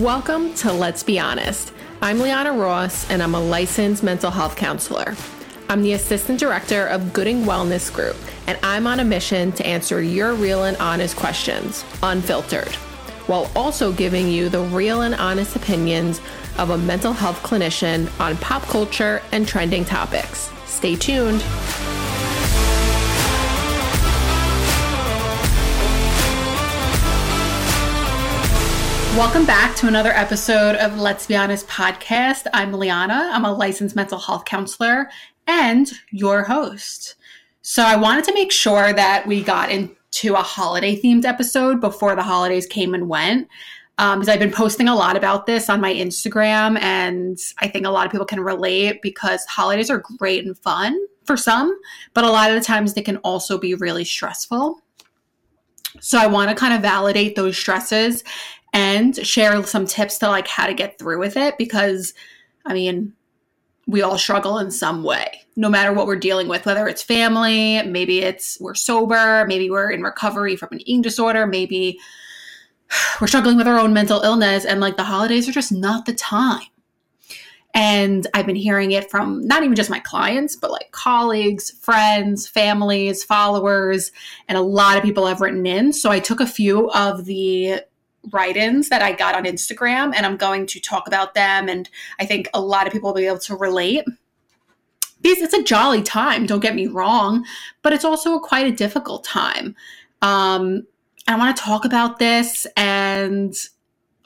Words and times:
Welcome 0.00 0.52
to 0.56 0.74
Let's 0.74 1.02
Be 1.02 1.18
Honest. 1.18 1.72
I'm 2.02 2.18
Liana 2.18 2.52
Ross, 2.52 3.10
and 3.10 3.22
I'm 3.22 3.34
a 3.34 3.40
licensed 3.40 4.02
mental 4.02 4.30
health 4.30 4.54
counselor. 4.54 5.16
I'm 5.70 5.80
the 5.80 5.94
assistant 5.94 6.38
director 6.38 6.86
of 6.88 7.14
Gooding 7.14 7.44
Wellness 7.44 7.90
Group, 7.90 8.16
and 8.46 8.58
I'm 8.62 8.86
on 8.86 9.00
a 9.00 9.04
mission 9.06 9.52
to 9.52 9.66
answer 9.66 10.02
your 10.02 10.34
real 10.34 10.64
and 10.64 10.76
honest 10.76 11.16
questions, 11.16 11.82
unfiltered, 12.02 12.74
while 13.26 13.50
also 13.56 13.90
giving 13.90 14.28
you 14.28 14.50
the 14.50 14.60
real 14.64 15.00
and 15.00 15.14
honest 15.14 15.56
opinions 15.56 16.20
of 16.58 16.68
a 16.68 16.76
mental 16.76 17.14
health 17.14 17.42
clinician 17.42 18.10
on 18.20 18.36
pop 18.36 18.64
culture 18.64 19.22
and 19.32 19.48
trending 19.48 19.86
topics. 19.86 20.50
Stay 20.66 20.94
tuned. 20.94 21.42
Welcome 29.16 29.46
back 29.46 29.74
to 29.76 29.88
another 29.88 30.10
episode 30.10 30.76
of 30.76 30.98
Let's 30.98 31.26
Be 31.26 31.34
Honest 31.34 31.66
podcast. 31.68 32.48
I'm 32.52 32.74
Liana. 32.74 33.30
I'm 33.32 33.46
a 33.46 33.52
licensed 33.52 33.96
mental 33.96 34.18
health 34.18 34.44
counselor 34.44 35.08
and 35.46 35.90
your 36.10 36.42
host. 36.42 37.14
So 37.62 37.82
I 37.82 37.96
wanted 37.96 38.24
to 38.24 38.34
make 38.34 38.52
sure 38.52 38.92
that 38.92 39.26
we 39.26 39.42
got 39.42 39.70
into 39.70 40.34
a 40.34 40.42
holiday 40.42 41.00
themed 41.00 41.24
episode 41.24 41.80
before 41.80 42.14
the 42.14 42.22
holidays 42.22 42.66
came 42.66 42.92
and 42.92 43.08
went. 43.08 43.48
Um, 43.96 44.18
because 44.18 44.28
I've 44.28 44.38
been 44.38 44.52
posting 44.52 44.86
a 44.86 44.94
lot 44.94 45.16
about 45.16 45.46
this 45.46 45.70
on 45.70 45.80
my 45.80 45.94
Instagram, 45.94 46.78
and 46.82 47.38
I 47.60 47.68
think 47.68 47.86
a 47.86 47.90
lot 47.90 48.04
of 48.04 48.12
people 48.12 48.26
can 48.26 48.40
relate 48.40 49.00
because 49.00 49.42
holidays 49.46 49.88
are 49.88 50.04
great 50.18 50.44
and 50.44 50.58
fun 50.58 50.94
for 51.24 51.38
some, 51.38 51.74
but 52.12 52.24
a 52.24 52.30
lot 52.30 52.50
of 52.50 52.56
the 52.56 52.62
times 52.62 52.92
they 52.92 53.00
can 53.00 53.16
also 53.18 53.56
be 53.56 53.74
really 53.74 54.04
stressful. 54.04 54.82
So 56.00 56.18
I 56.18 56.26
want 56.26 56.50
to 56.50 56.54
kind 56.54 56.74
of 56.74 56.82
validate 56.82 57.34
those 57.34 57.56
stresses 57.56 58.22
and 58.76 59.26
share 59.26 59.62
some 59.62 59.86
tips 59.86 60.18
to 60.18 60.28
like 60.28 60.46
how 60.46 60.66
to 60.66 60.74
get 60.74 60.98
through 60.98 61.18
with 61.18 61.34
it 61.34 61.56
because 61.56 62.12
I 62.66 62.74
mean, 62.74 63.14
we 63.86 64.02
all 64.02 64.18
struggle 64.18 64.58
in 64.58 64.70
some 64.70 65.02
way, 65.02 65.40
no 65.56 65.70
matter 65.70 65.94
what 65.94 66.06
we're 66.06 66.16
dealing 66.16 66.46
with, 66.46 66.66
whether 66.66 66.86
it's 66.86 67.02
family, 67.02 67.82
maybe 67.84 68.18
it's 68.18 68.58
we're 68.60 68.74
sober, 68.74 69.46
maybe 69.46 69.70
we're 69.70 69.90
in 69.90 70.02
recovery 70.02 70.56
from 70.56 70.68
an 70.72 70.80
eating 70.80 71.00
disorder, 71.00 71.46
maybe 71.46 71.98
we're 73.20 73.28
struggling 73.28 73.56
with 73.56 73.66
our 73.66 73.78
own 73.78 73.94
mental 73.94 74.20
illness, 74.20 74.66
and 74.66 74.78
like 74.78 74.98
the 74.98 75.04
holidays 75.04 75.48
are 75.48 75.52
just 75.52 75.72
not 75.72 76.04
the 76.04 76.14
time. 76.14 76.66
And 77.72 78.26
I've 78.34 78.46
been 78.46 78.56
hearing 78.56 78.92
it 78.92 79.10
from 79.10 79.46
not 79.46 79.62
even 79.62 79.76
just 79.76 79.90
my 79.90 80.00
clients, 80.00 80.54
but 80.54 80.70
like 80.70 80.90
colleagues, 80.90 81.70
friends, 81.70 82.46
families, 82.46 83.24
followers, 83.24 84.12
and 84.48 84.58
a 84.58 84.62
lot 84.62 84.98
of 84.98 85.02
people 85.02 85.26
have 85.26 85.40
written 85.40 85.64
in. 85.64 85.94
So 85.94 86.10
I 86.10 86.20
took 86.20 86.40
a 86.40 86.46
few 86.46 86.90
of 86.90 87.24
the 87.24 87.80
write 88.32 88.56
ins 88.56 88.88
that 88.88 89.02
I 89.02 89.12
got 89.12 89.34
on 89.34 89.44
Instagram, 89.44 90.14
and 90.14 90.26
I'm 90.26 90.36
going 90.36 90.66
to 90.66 90.80
talk 90.80 91.06
about 91.06 91.34
them. 91.34 91.68
And 91.68 91.88
I 92.18 92.26
think 92.26 92.48
a 92.54 92.60
lot 92.60 92.86
of 92.86 92.92
people 92.92 93.10
will 93.10 93.14
be 93.14 93.26
able 93.26 93.38
to 93.40 93.56
relate. 93.56 94.04
Because 95.22 95.42
it's 95.42 95.54
a 95.54 95.62
jolly 95.62 96.02
time, 96.02 96.46
don't 96.46 96.60
get 96.60 96.74
me 96.74 96.86
wrong, 96.86 97.44
but 97.82 97.92
it's 97.92 98.04
also 98.04 98.38
quite 98.38 98.66
a 98.66 98.76
difficult 98.76 99.24
time. 99.24 99.74
Um, 100.22 100.86
I 101.26 101.36
want 101.36 101.56
to 101.56 101.62
talk 101.62 101.84
about 101.84 102.18
this 102.18 102.66
and 102.76 103.54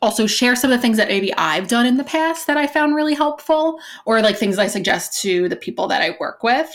also 0.02 0.26
share 0.26 0.56
some 0.56 0.70
of 0.70 0.78
the 0.78 0.82
things 0.82 0.96
that 0.96 1.08
maybe 1.08 1.32
I've 1.34 1.68
done 1.68 1.86
in 1.86 1.96
the 1.96 2.04
past 2.04 2.46
that 2.46 2.56
I 2.56 2.66
found 2.66 2.94
really 2.94 3.14
helpful, 3.14 3.78
or 4.04 4.20
like 4.20 4.36
things 4.36 4.58
I 4.58 4.66
suggest 4.66 5.20
to 5.22 5.48
the 5.48 5.56
people 5.56 5.88
that 5.88 6.02
I 6.02 6.16
work 6.18 6.42
with. 6.42 6.70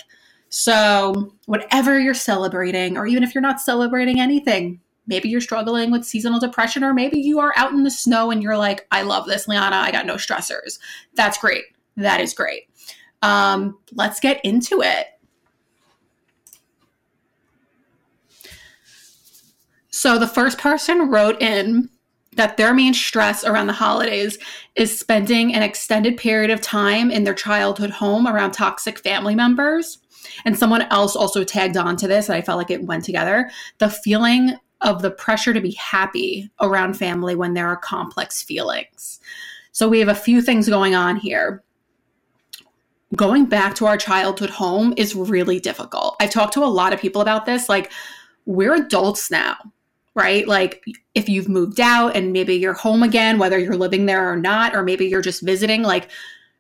So, 0.49 1.33
whatever 1.47 1.99
you're 1.99 2.13
celebrating, 2.13 2.97
or 2.97 3.07
even 3.07 3.23
if 3.23 3.33
you're 3.33 3.41
not 3.41 3.59
celebrating 3.59 4.19
anything, 4.19 4.79
maybe 5.07 5.29
you're 5.29 5.41
struggling 5.41 5.91
with 5.91 6.05
seasonal 6.05 6.39
depression, 6.39 6.83
or 6.83 6.93
maybe 6.93 7.19
you 7.19 7.39
are 7.39 7.53
out 7.55 7.71
in 7.71 7.83
the 7.83 7.91
snow 7.91 8.31
and 8.31 8.41
you're 8.41 8.57
like, 8.57 8.87
I 8.91 9.01
love 9.01 9.25
this, 9.27 9.47
Liana. 9.47 9.75
I 9.77 9.91
got 9.91 10.05
no 10.05 10.15
stressors. 10.15 10.79
That's 11.15 11.37
great. 11.37 11.63
That 11.97 12.21
is 12.21 12.33
great. 12.33 12.63
Um, 13.21 13.77
let's 13.93 14.19
get 14.19 14.43
into 14.43 14.81
it. 14.81 15.07
So, 19.89 20.19
the 20.19 20.27
first 20.27 20.57
person 20.57 21.09
wrote 21.09 21.41
in 21.41 21.89
that 22.35 22.57
their 22.57 22.73
main 22.73 22.93
stress 22.93 23.43
around 23.43 23.67
the 23.67 23.73
holidays 23.73 24.37
is 24.75 24.97
spending 24.97 25.53
an 25.55 25.63
extended 25.63 26.17
period 26.17 26.51
of 26.51 26.61
time 26.61 27.09
in 27.09 27.23
their 27.23 27.33
childhood 27.33 27.91
home 27.91 28.27
around 28.27 28.51
toxic 28.51 28.99
family 28.99 29.35
members. 29.35 29.99
And 30.43 30.57
someone 30.57 30.81
else 30.83 31.15
also 31.15 31.43
tagged 31.43 31.77
on 31.77 31.95
to 31.97 32.07
this, 32.07 32.27
and 32.27 32.35
I 32.35 32.41
felt 32.41 32.57
like 32.57 32.71
it 32.71 32.83
went 32.83 33.05
together. 33.05 33.49
The 33.77 33.89
feeling 33.89 34.57
of 34.85 35.01
the 35.01 35.11
pressure 35.11 35.53
to 35.53 35.59
be 35.59 35.71
happy 35.71 36.49
around 36.61 36.93
family 36.93 37.35
when 37.35 37.53
there 37.53 37.67
are 37.67 37.75
complex 37.75 38.41
feelings. 38.41 39.19
So 39.73 39.89
we 39.89 39.99
have 39.99 40.07
a 40.07 40.15
few 40.15 40.41
things 40.41 40.69
going 40.69 40.95
on 40.95 41.17
here. 41.17 41.63
Going 43.15 43.45
back 43.45 43.75
to 43.75 43.87
our 43.87 43.97
childhood 43.97 44.49
home 44.49 44.93
is 44.95 45.15
really 45.15 45.59
difficult. 45.59 46.15
I've 46.21 46.29
talked 46.29 46.53
to 46.53 46.63
a 46.63 46.65
lot 46.65 46.93
of 46.93 47.01
people 47.01 47.21
about 47.21 47.45
this. 47.45 47.67
Like, 47.67 47.91
we're 48.45 48.75
adults 48.75 49.31
now, 49.31 49.57
right? 50.13 50.47
Like, 50.47 50.83
if 51.13 51.27
you've 51.27 51.49
moved 51.49 51.79
out 51.79 52.15
and 52.15 52.31
maybe 52.31 52.55
you're 52.55 52.73
home 52.73 53.03
again, 53.03 53.37
whether 53.37 53.57
you're 53.57 53.75
living 53.75 54.05
there 54.05 54.31
or 54.31 54.37
not, 54.37 54.75
or 54.75 54.83
maybe 54.83 55.07
you're 55.07 55.21
just 55.21 55.41
visiting, 55.41 55.81
like, 55.81 56.09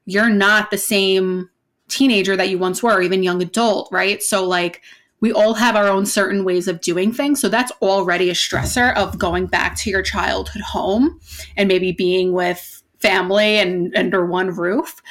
you're 0.05 0.29
not 0.29 0.71
the 0.71 0.77
same 0.77 1.49
teenager 1.87 2.35
that 2.35 2.49
you 2.49 2.57
once 2.57 2.81
were, 2.81 3.01
even 3.01 3.23
young 3.23 3.41
adult, 3.41 3.87
right? 3.91 4.23
So, 4.23 4.45
like, 4.47 4.81
we 5.21 5.31
all 5.31 5.53
have 5.53 5.75
our 5.75 5.87
own 5.87 6.05
certain 6.05 6.43
ways 6.43 6.67
of 6.67 6.81
doing 6.81 7.11
things. 7.11 7.39
So 7.41 7.49
that's 7.49 7.71
already 7.81 8.29
a 8.29 8.33
stressor 8.33 8.95
of 8.95 9.17
going 9.17 9.47
back 9.47 9.77
to 9.79 9.89
your 9.89 10.01
childhood 10.01 10.61
home 10.61 11.19
and 11.57 11.67
maybe 11.67 11.91
being 11.91 12.33
with 12.33 12.83
family 12.99 13.57
and 13.57 13.95
under 13.95 14.25
one 14.25 14.49
roof. 14.49 15.01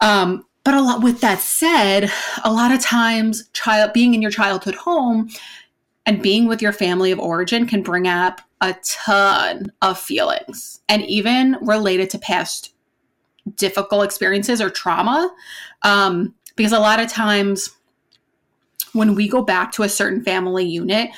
Um, 0.00 0.44
but 0.64 0.74
a 0.74 0.82
lot 0.82 1.02
with 1.02 1.20
that 1.20 1.40
said, 1.40 2.10
a 2.44 2.52
lot 2.52 2.72
of 2.72 2.80
times 2.80 3.48
child 3.52 3.92
being 3.92 4.14
in 4.14 4.22
your 4.22 4.30
childhood 4.30 4.74
home 4.74 5.28
and 6.06 6.22
being 6.22 6.46
with 6.46 6.62
your 6.62 6.72
family 6.72 7.10
of 7.10 7.18
origin 7.18 7.66
can 7.66 7.82
bring 7.82 8.06
up 8.06 8.40
a 8.60 8.74
ton 8.84 9.70
of 9.82 9.98
feelings 9.98 10.80
and 10.88 11.04
even 11.04 11.56
related 11.60 12.10
to 12.10 12.18
past 12.18 12.72
difficult 13.54 14.04
experiences 14.04 14.60
or 14.60 14.70
trauma. 14.70 15.32
Um, 15.82 16.34
because 16.56 16.72
a 16.72 16.80
lot 16.80 17.00
of 17.00 17.08
times 17.08 17.70
when 18.96 19.14
we 19.14 19.28
go 19.28 19.42
back 19.42 19.72
to 19.72 19.82
a 19.82 19.88
certain 19.88 20.22
family 20.22 20.64
unit, 20.64 21.10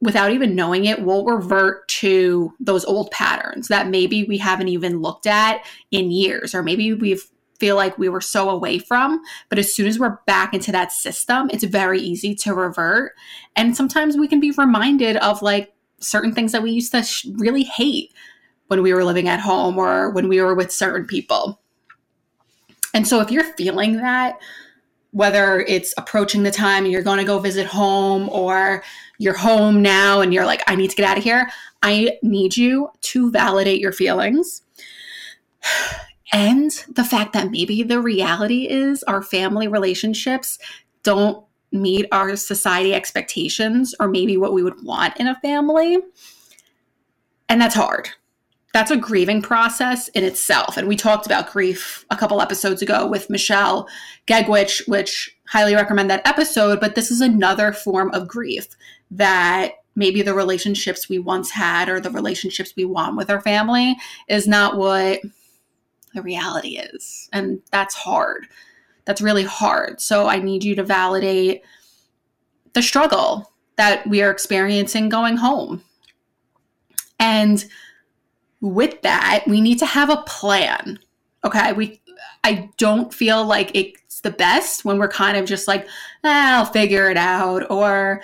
without 0.00 0.32
even 0.32 0.54
knowing 0.54 0.84
it, 0.84 1.02
we'll 1.02 1.24
revert 1.24 1.86
to 1.88 2.52
those 2.60 2.84
old 2.84 3.10
patterns 3.10 3.68
that 3.68 3.88
maybe 3.88 4.24
we 4.24 4.38
haven't 4.38 4.68
even 4.68 5.00
looked 5.00 5.26
at 5.26 5.64
in 5.90 6.10
years, 6.10 6.54
or 6.54 6.62
maybe 6.62 6.94
we 6.94 7.20
feel 7.58 7.76
like 7.76 7.98
we 7.98 8.08
were 8.08 8.20
so 8.20 8.48
away 8.48 8.78
from. 8.78 9.20
But 9.48 9.58
as 9.58 9.72
soon 9.72 9.86
as 9.86 9.98
we're 9.98 10.18
back 10.26 10.54
into 10.54 10.72
that 10.72 10.92
system, 10.92 11.50
it's 11.52 11.64
very 11.64 12.00
easy 12.00 12.34
to 12.36 12.54
revert. 12.54 13.12
And 13.56 13.76
sometimes 13.76 14.16
we 14.16 14.28
can 14.28 14.40
be 14.40 14.52
reminded 14.52 15.16
of 15.16 15.42
like 15.42 15.72
certain 16.00 16.32
things 16.32 16.52
that 16.52 16.62
we 16.62 16.70
used 16.70 16.92
to 16.92 17.02
sh- 17.02 17.26
really 17.34 17.64
hate 17.64 18.12
when 18.68 18.82
we 18.82 18.92
were 18.92 19.04
living 19.04 19.28
at 19.28 19.40
home 19.40 19.78
or 19.78 20.10
when 20.10 20.28
we 20.28 20.40
were 20.40 20.54
with 20.54 20.72
certain 20.72 21.06
people. 21.06 21.60
And 22.94 23.06
so 23.06 23.20
if 23.20 23.30
you're 23.30 23.44
feeling 23.54 23.96
that, 23.96 24.38
whether 25.12 25.60
it's 25.60 25.94
approaching 25.96 26.42
the 26.42 26.50
time 26.50 26.86
you're 26.86 27.02
going 27.02 27.18
to 27.18 27.24
go 27.24 27.38
visit 27.38 27.66
home 27.66 28.28
or 28.28 28.82
you're 29.18 29.36
home 29.36 29.80
now 29.80 30.20
and 30.20 30.34
you're 30.34 30.44
like, 30.44 30.62
I 30.66 30.76
need 30.76 30.90
to 30.90 30.96
get 30.96 31.08
out 31.08 31.18
of 31.18 31.24
here, 31.24 31.50
I 31.82 32.18
need 32.22 32.56
you 32.56 32.90
to 33.00 33.30
validate 33.30 33.80
your 33.80 33.92
feelings. 33.92 34.62
And 36.32 36.70
the 36.90 37.04
fact 37.04 37.32
that 37.32 37.50
maybe 37.50 37.82
the 37.82 38.00
reality 38.00 38.68
is 38.68 39.02
our 39.04 39.22
family 39.22 39.66
relationships 39.66 40.58
don't 41.02 41.42
meet 41.72 42.06
our 42.12 42.36
society 42.36 42.94
expectations 42.94 43.94
or 43.98 44.08
maybe 44.08 44.36
what 44.36 44.52
we 44.52 44.62
would 44.62 44.84
want 44.84 45.16
in 45.18 45.26
a 45.26 45.40
family. 45.40 45.98
And 47.48 47.60
that's 47.62 47.74
hard 47.74 48.10
that's 48.74 48.90
a 48.90 48.96
grieving 48.96 49.40
process 49.40 50.08
in 50.08 50.24
itself. 50.24 50.76
And 50.76 50.88
we 50.88 50.96
talked 50.96 51.26
about 51.26 51.50
grief 51.50 52.04
a 52.10 52.16
couple 52.16 52.40
episodes 52.40 52.82
ago 52.82 53.06
with 53.06 53.30
Michelle 53.30 53.88
Gegwich, 54.26 54.82
which 54.86 55.34
highly 55.48 55.74
recommend 55.74 56.10
that 56.10 56.26
episode. 56.26 56.78
But 56.80 56.94
this 56.94 57.10
is 57.10 57.20
another 57.20 57.72
form 57.72 58.10
of 58.12 58.28
grief 58.28 58.68
that 59.10 59.72
maybe 59.96 60.22
the 60.22 60.34
relationships 60.34 61.08
we 61.08 61.18
once 61.18 61.50
had 61.50 61.88
or 61.88 61.98
the 61.98 62.10
relationships 62.10 62.74
we 62.76 62.84
want 62.84 63.16
with 63.16 63.30
our 63.30 63.40
family 63.40 63.96
is 64.28 64.46
not 64.46 64.76
what 64.76 65.20
the 66.14 66.22
reality 66.22 66.78
is. 66.78 67.28
And 67.32 67.60
that's 67.72 67.94
hard. 67.94 68.46
That's 69.06 69.22
really 69.22 69.44
hard. 69.44 70.00
So 70.00 70.28
I 70.28 70.38
need 70.38 70.62
you 70.62 70.74
to 70.76 70.84
validate 70.84 71.62
the 72.74 72.82
struggle 72.82 73.50
that 73.76 74.06
we 74.06 74.22
are 74.22 74.30
experiencing 74.30 75.08
going 75.08 75.38
home. 75.38 75.82
And 77.18 77.64
with 78.60 79.00
that, 79.02 79.44
we 79.46 79.60
need 79.60 79.78
to 79.78 79.86
have 79.86 80.10
a 80.10 80.22
plan. 80.26 80.98
Okay. 81.44 81.72
We, 81.72 82.00
I 82.44 82.70
don't 82.76 83.12
feel 83.12 83.44
like 83.44 83.70
it's 83.74 84.20
the 84.20 84.30
best 84.30 84.84
when 84.84 84.98
we're 84.98 85.08
kind 85.08 85.36
of 85.36 85.46
just 85.46 85.68
like, 85.68 85.86
ah, 86.24 86.58
I'll 86.58 86.64
figure 86.64 87.10
it 87.10 87.16
out, 87.16 87.70
or 87.70 88.22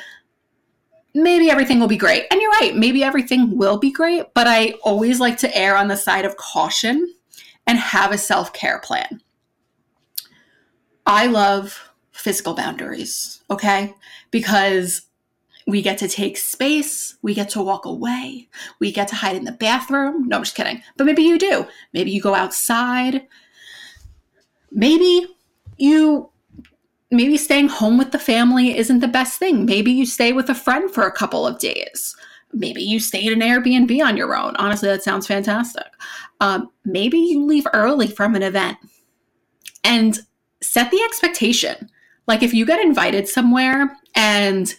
maybe 1.14 1.50
everything 1.50 1.78
will 1.78 1.88
be 1.88 1.96
great. 1.96 2.24
And 2.30 2.40
you're 2.40 2.50
right, 2.50 2.74
maybe 2.74 3.04
everything 3.04 3.56
will 3.56 3.78
be 3.78 3.92
great, 3.92 4.34
but 4.34 4.46
I 4.46 4.74
always 4.82 5.20
like 5.20 5.38
to 5.38 5.56
err 5.56 5.76
on 5.76 5.88
the 5.88 5.96
side 5.96 6.24
of 6.24 6.36
caution 6.36 7.14
and 7.66 7.78
have 7.78 8.12
a 8.12 8.18
self 8.18 8.52
care 8.52 8.80
plan. 8.80 9.22
I 11.06 11.26
love 11.26 11.92
physical 12.12 12.54
boundaries, 12.54 13.42
okay? 13.50 13.94
Because 14.30 15.02
we 15.66 15.80
get 15.80 15.98
to 15.98 16.08
take 16.08 16.36
space, 16.36 17.16
we 17.22 17.34
get 17.34 17.48
to 17.50 17.62
walk 17.62 17.86
away, 17.86 18.48
we 18.80 18.92
get 18.92 19.08
to 19.08 19.14
hide 19.14 19.36
in 19.36 19.44
the 19.44 19.52
bathroom. 19.52 20.28
No, 20.28 20.36
I'm 20.36 20.42
just 20.42 20.56
kidding. 20.56 20.82
But 20.96 21.04
maybe 21.04 21.22
you 21.22 21.38
do. 21.38 21.66
Maybe 21.92 22.10
you 22.10 22.20
go 22.20 22.34
outside. 22.34 23.26
Maybe 24.70 25.26
you 25.78 26.30
maybe 27.10 27.36
staying 27.36 27.68
home 27.68 27.96
with 27.96 28.10
the 28.10 28.18
family 28.18 28.76
isn't 28.76 29.00
the 29.00 29.08
best 29.08 29.38
thing. 29.38 29.64
Maybe 29.64 29.92
you 29.92 30.04
stay 30.04 30.32
with 30.32 30.50
a 30.50 30.54
friend 30.54 30.90
for 30.90 31.06
a 31.06 31.12
couple 31.12 31.46
of 31.46 31.58
days. 31.58 32.16
Maybe 32.52 32.82
you 32.82 33.00
stay 33.00 33.26
at 33.26 33.32
an 33.32 33.40
Airbnb 33.40 34.04
on 34.04 34.16
your 34.16 34.36
own. 34.36 34.56
Honestly, 34.56 34.88
that 34.88 35.02
sounds 35.02 35.26
fantastic. 35.26 35.86
Um, 36.40 36.70
maybe 36.84 37.18
you 37.18 37.44
leave 37.44 37.66
early 37.72 38.06
from 38.06 38.34
an 38.34 38.42
event 38.42 38.78
and 39.82 40.18
set 40.60 40.90
the 40.90 41.02
expectation. 41.02 41.90
Like 42.26 42.42
if 42.42 42.54
you 42.54 42.66
get 42.66 42.80
invited 42.80 43.28
somewhere 43.28 43.96
and 44.14 44.74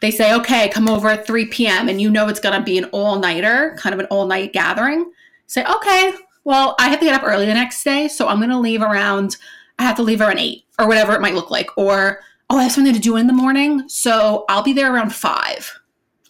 they 0.00 0.10
say, 0.10 0.34
okay, 0.34 0.68
come 0.68 0.88
over 0.88 1.08
at 1.08 1.26
3 1.26 1.46
p.m., 1.46 1.88
and 1.88 2.00
you 2.00 2.10
know 2.10 2.28
it's 2.28 2.40
going 2.40 2.58
to 2.58 2.64
be 2.64 2.78
an 2.78 2.84
all 2.86 3.18
nighter, 3.18 3.76
kind 3.78 3.94
of 3.94 4.00
an 4.00 4.06
all 4.06 4.26
night 4.26 4.52
gathering, 4.52 5.10
say, 5.46 5.64
okay, 5.64 6.12
well, 6.44 6.74
I 6.78 6.88
have 6.88 7.00
to 7.00 7.06
get 7.06 7.14
up 7.14 7.26
early 7.26 7.46
the 7.46 7.54
next 7.54 7.82
day, 7.82 8.08
so 8.08 8.28
I'm 8.28 8.38
going 8.38 8.50
to 8.50 8.58
leave 8.58 8.82
around 8.82 9.36
I 9.78 9.82
have 9.82 9.96
to 9.96 10.02
leave 10.02 10.20
around 10.20 10.38
eight 10.38 10.64
or 10.78 10.88
whatever 10.88 11.14
it 11.14 11.20
might 11.20 11.34
look 11.34 11.50
like. 11.50 11.70
Or, 11.76 12.20
oh, 12.50 12.58
I 12.58 12.64
have 12.64 12.72
something 12.72 12.94
to 12.94 13.00
do 13.00 13.16
in 13.16 13.26
the 13.26 13.32
morning. 13.32 13.88
So 13.88 14.44
I'll 14.48 14.62
be 14.62 14.72
there 14.72 14.92
around 14.92 15.14
five 15.14 15.78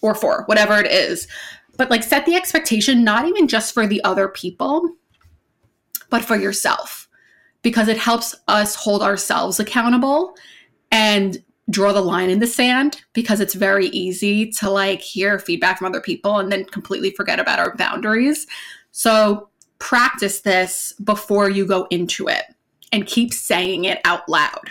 or 0.03 0.15
four, 0.15 0.45
whatever 0.47 0.79
it 0.79 0.91
is. 0.91 1.29
But 1.77 1.91
like 1.91 2.03
set 2.03 2.27
the 2.27 2.35
expectation, 2.35 3.05
not 3.05 3.27
even 3.27 3.49
just 3.49 3.75
for 3.75 3.87
the 3.87 4.03
other 4.05 4.29
people, 4.29 4.97
but 6.11 6.25
for 6.25 6.37
yourself, 6.37 7.09
because 7.63 7.89
it 7.89 7.99
helps 7.99 8.35
us 8.49 8.75
hold 8.75 9.03
ourselves 9.03 9.61
accountable 9.61 10.35
and 10.91 11.43
draw 11.71 11.93
the 11.93 12.01
line 12.01 12.31
in 12.31 12.39
the 12.39 12.47
sand 12.47 13.03
because 13.13 13.41
it's 13.41 13.55
very 13.55 13.87
easy 13.89 14.51
to 14.53 14.71
like 14.71 15.01
hear 15.01 15.39
feedback 15.39 15.79
from 15.79 15.89
other 15.89 16.01
people 16.01 16.39
and 16.39 16.53
then 16.53 16.65
completely 16.67 17.11
forget 17.11 17.41
about 17.41 17.59
our 17.59 17.75
boundaries. 17.77 18.47
So 18.93 19.49
practice 19.79 20.41
this 20.41 20.93
before 21.05 21.51
you 21.51 21.67
go 21.67 21.87
into 21.91 22.29
it 22.29 22.45
and 22.93 23.07
keep 23.07 23.35
saying 23.35 23.85
it 23.85 24.01
out 24.05 24.29
loud. 24.29 24.71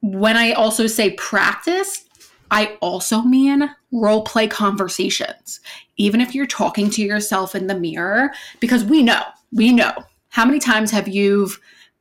When 0.00 0.36
I 0.36 0.52
also 0.52 0.86
say 0.86 1.12
practice, 1.12 2.04
I 2.50 2.78
also 2.80 3.22
mean 3.22 3.70
role 3.92 4.22
play 4.22 4.46
conversations. 4.46 5.60
Even 5.96 6.20
if 6.20 6.34
you're 6.34 6.46
talking 6.46 6.90
to 6.90 7.02
yourself 7.02 7.54
in 7.54 7.66
the 7.66 7.78
mirror, 7.78 8.30
because 8.60 8.84
we 8.84 9.02
know, 9.02 9.22
we 9.52 9.72
know. 9.72 9.92
How 10.28 10.44
many 10.44 10.58
times 10.58 10.90
have 10.90 11.08
you 11.08 11.50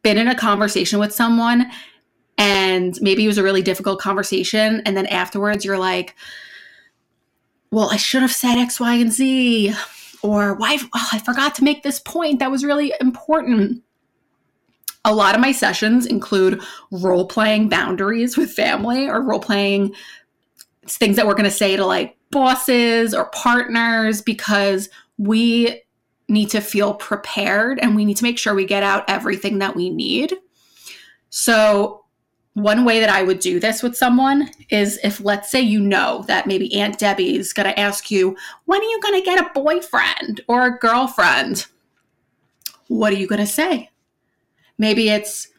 been 0.04 0.18
in 0.18 0.28
a 0.28 0.36
conversation 0.36 1.00
with 1.00 1.14
someone 1.14 1.72
and 2.38 2.98
maybe 3.02 3.24
it 3.24 3.28
was 3.28 3.38
a 3.38 3.44
really 3.44 3.62
difficult 3.62 4.00
conversation 4.00 4.82
and 4.86 4.96
then 4.96 5.06
afterwards 5.08 5.64
you're 5.64 5.78
like, 5.78 6.16
well, 7.72 7.90
I 7.92 7.98
should 7.98 8.22
have 8.22 8.32
said 8.32 8.58
X, 8.58 8.80
Y, 8.80 8.94
and 8.96 9.12
Z 9.12 9.74
or 10.22 10.56
why 10.56 10.78
oh, 10.82 11.08
I 11.12 11.20
forgot 11.20 11.56
to 11.56 11.64
make 11.64 11.84
this 11.84 12.00
point 12.00 12.40
that 12.40 12.52
was 12.52 12.64
really 12.64 12.94
important. 13.00 13.84
A 15.04 15.14
lot 15.14 15.36
of 15.36 15.42
my 15.42 15.52
sessions 15.52 16.06
include 16.08 16.62
role 16.90 17.28
playing 17.28 17.70
boundaries 17.70 18.36
with 18.36 18.52
family 18.52 19.08
or 19.08 19.22
role 19.22 19.40
playing 19.40 19.94
things 20.88 21.16
that 21.16 21.28
we're 21.28 21.34
going 21.34 21.44
to 21.46 21.52
say 21.52 21.76
to 21.76 21.86
like 21.86 22.18
bosses 22.32 23.14
or 23.14 23.26
partners 23.26 24.22
because 24.22 24.90
we 25.18 25.82
need 26.28 26.50
to 26.50 26.60
feel 26.60 26.96
prepared 26.96 27.80
and 27.80 27.96
we 27.96 28.04
need 28.04 28.18
to 28.18 28.24
make 28.24 28.40
sure 28.40 28.56
we 28.56 28.66
get 28.66 28.84
out 28.84 29.08
everything 29.08 29.60
that 29.60 29.76
we 29.76 29.90
need. 29.90 30.34
So, 31.30 32.05
one 32.56 32.86
way 32.86 33.02
that 33.02 33.10
I 33.10 33.22
would 33.22 33.40
do 33.40 33.60
this 33.60 33.84
with 33.84 33.98
someone 33.98 34.50
is 34.70 34.98
if, 35.04 35.20
let's 35.20 35.52
say, 35.52 35.60
you 35.60 35.80
know 35.80 36.24
that 36.28 36.48
maybe 36.48 36.74
Aunt 36.74 36.98
Debbie's 36.98 37.52
going 37.52 37.68
to 37.68 37.78
ask 37.80 38.10
you, 38.10 38.36
when 38.64 38.80
are 38.80 38.86
you 38.86 39.00
going 39.02 39.20
to 39.20 39.26
get 39.26 39.46
a 39.46 39.52
boyfriend 39.54 40.40
or 40.48 40.66
a 40.66 40.80
girlfriend? 40.80 41.66
What 42.88 43.12
are 43.12 43.18
you 43.18 43.28
going 43.28 43.42
to 43.42 43.46
say? 43.46 43.90
Maybe 44.78 45.10
it's, 45.10 45.50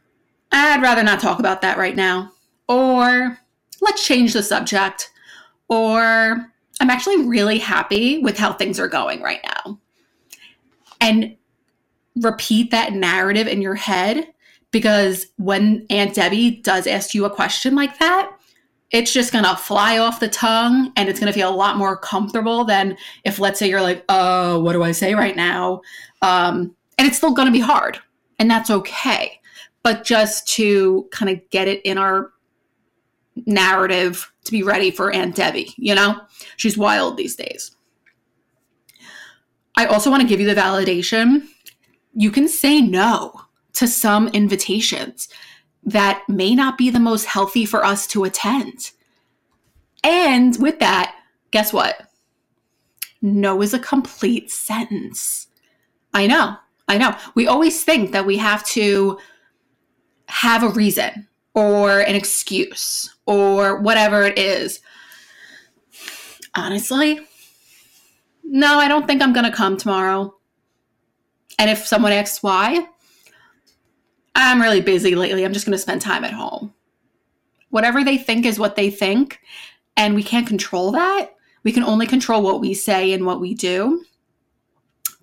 I'd 0.50 0.80
rather 0.80 1.02
not 1.02 1.20
talk 1.20 1.38
about 1.38 1.60
that 1.60 1.76
right 1.76 1.94
now. 1.94 2.32
Or 2.66 3.38
let's 3.82 4.06
change 4.06 4.32
the 4.32 4.42
subject. 4.42 5.10
Or 5.68 6.50
I'm 6.80 6.90
actually 6.90 7.24
really 7.24 7.58
happy 7.58 8.18
with 8.18 8.38
how 8.38 8.54
things 8.54 8.80
are 8.80 8.88
going 8.88 9.20
right 9.20 9.40
now. 9.44 9.78
And 11.02 11.36
repeat 12.22 12.70
that 12.70 12.94
narrative 12.94 13.48
in 13.48 13.60
your 13.60 13.74
head 13.74 14.32
because 14.76 15.28
when 15.36 15.86
Aunt 15.88 16.12
Debbie 16.12 16.50
does 16.50 16.86
ask 16.86 17.14
you 17.14 17.24
a 17.24 17.30
question 17.30 17.74
like 17.74 17.98
that, 17.98 18.30
it's 18.90 19.10
just 19.10 19.32
gonna 19.32 19.56
fly 19.56 19.96
off 19.96 20.20
the 20.20 20.28
tongue 20.28 20.92
and 20.96 21.08
it's 21.08 21.18
gonna 21.18 21.32
feel 21.32 21.48
a 21.48 21.56
lot 21.56 21.78
more 21.78 21.96
comfortable 21.96 22.62
than 22.62 22.94
if, 23.24 23.38
let's 23.38 23.58
say, 23.58 23.70
you're 23.70 23.80
like, 23.80 24.04
oh, 24.10 24.60
what 24.60 24.74
do 24.74 24.82
I 24.82 24.92
say 24.92 25.14
right 25.14 25.34
now? 25.34 25.80
Um, 26.20 26.76
and 26.98 27.08
it's 27.08 27.16
still 27.16 27.32
gonna 27.32 27.50
be 27.50 27.58
hard, 27.58 27.98
and 28.38 28.50
that's 28.50 28.68
okay. 28.68 29.40
But 29.82 30.04
just 30.04 30.46
to 30.56 31.08
kind 31.10 31.30
of 31.30 31.40
get 31.48 31.68
it 31.68 31.80
in 31.86 31.96
our 31.96 32.32
narrative 33.46 34.30
to 34.44 34.52
be 34.52 34.62
ready 34.62 34.90
for 34.90 35.10
Aunt 35.10 35.34
Debbie, 35.34 35.72
you 35.78 35.94
know? 35.94 36.20
She's 36.58 36.76
wild 36.76 37.16
these 37.16 37.34
days. 37.34 37.74
I 39.74 39.86
also 39.86 40.10
want 40.10 40.20
to 40.20 40.28
give 40.28 40.38
you 40.38 40.46
the 40.46 40.60
validation. 40.60 41.46
You 42.14 42.30
can 42.30 42.46
say 42.46 42.82
no 42.82 43.45
to 43.76 43.86
some 43.86 44.28
invitations 44.28 45.28
that 45.84 46.22
may 46.28 46.54
not 46.54 46.76
be 46.76 46.90
the 46.90 46.98
most 47.00 47.26
healthy 47.26 47.64
for 47.64 47.84
us 47.84 48.06
to 48.08 48.24
attend. 48.24 48.90
And 50.02 50.56
with 50.60 50.80
that, 50.80 51.14
guess 51.50 51.72
what? 51.72 52.10
No 53.22 53.62
is 53.62 53.74
a 53.74 53.78
complete 53.78 54.50
sentence. 54.50 55.46
I 56.12 56.26
know, 56.26 56.56
I 56.88 56.98
know. 56.98 57.16
We 57.34 57.46
always 57.46 57.84
think 57.84 58.12
that 58.12 58.26
we 58.26 58.36
have 58.38 58.64
to 58.68 59.18
have 60.28 60.62
a 60.62 60.68
reason 60.68 61.28
or 61.54 62.00
an 62.00 62.14
excuse 62.14 63.14
or 63.26 63.80
whatever 63.80 64.24
it 64.24 64.38
is. 64.38 64.80
Honestly, 66.54 67.20
no, 68.42 68.78
I 68.78 68.88
don't 68.88 69.06
think 69.06 69.22
I'm 69.22 69.32
going 69.32 69.50
to 69.50 69.56
come 69.56 69.76
tomorrow. 69.76 70.34
And 71.58 71.70
if 71.70 71.86
someone 71.86 72.12
asks 72.12 72.42
why, 72.42 72.88
I'm 74.36 74.60
really 74.60 74.82
busy 74.82 75.14
lately. 75.14 75.44
I'm 75.44 75.54
just 75.54 75.64
going 75.64 75.72
to 75.72 75.78
spend 75.78 76.02
time 76.02 76.22
at 76.22 76.34
home. 76.34 76.74
Whatever 77.70 78.04
they 78.04 78.18
think 78.18 78.44
is 78.44 78.58
what 78.58 78.76
they 78.76 78.90
think. 78.90 79.40
And 79.96 80.14
we 80.14 80.22
can't 80.22 80.46
control 80.46 80.92
that. 80.92 81.34
We 81.64 81.72
can 81.72 81.82
only 81.82 82.06
control 82.06 82.42
what 82.42 82.60
we 82.60 82.74
say 82.74 83.12
and 83.12 83.24
what 83.24 83.40
we 83.40 83.54
do. 83.54 84.04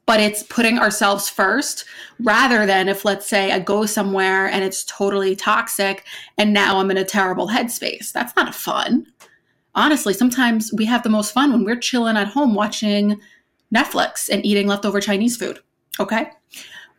But 0.08 0.20
it's 0.20 0.44
putting 0.44 0.80
ourselves 0.80 1.30
first 1.30 1.86
rather 2.20 2.66
than 2.66 2.90
if, 2.90 3.06
let's 3.06 3.28
say, 3.28 3.52
I 3.52 3.60
go 3.60 3.86
somewhere 3.86 4.48
and 4.48 4.64
it's 4.64 4.84
totally 4.84 5.36
toxic 5.36 6.06
and 6.38 6.52
now 6.52 6.80
I'm 6.80 6.92
in 6.92 6.98
a 6.98 7.06
terrible 7.06 7.48
headspace. 7.48 8.12
That's 8.12 8.36
not 8.36 8.56
fun. 8.56 9.06
Honestly, 9.76 10.14
sometimes 10.14 10.74
we 10.74 10.86
have 10.86 11.04
the 11.04 11.10
most 11.10 11.34
fun 11.34 11.52
when 11.52 11.64
we're 11.64 11.80
chilling 11.80 12.18
at 12.18 12.28
home 12.28 12.56
watching 12.56 13.22
Netflix 13.74 14.28
and 14.28 14.46
eating 14.46 14.68
leftover 14.68 15.00
Chinese 15.00 15.38
food. 15.38 15.60
Okay? 16.00 16.32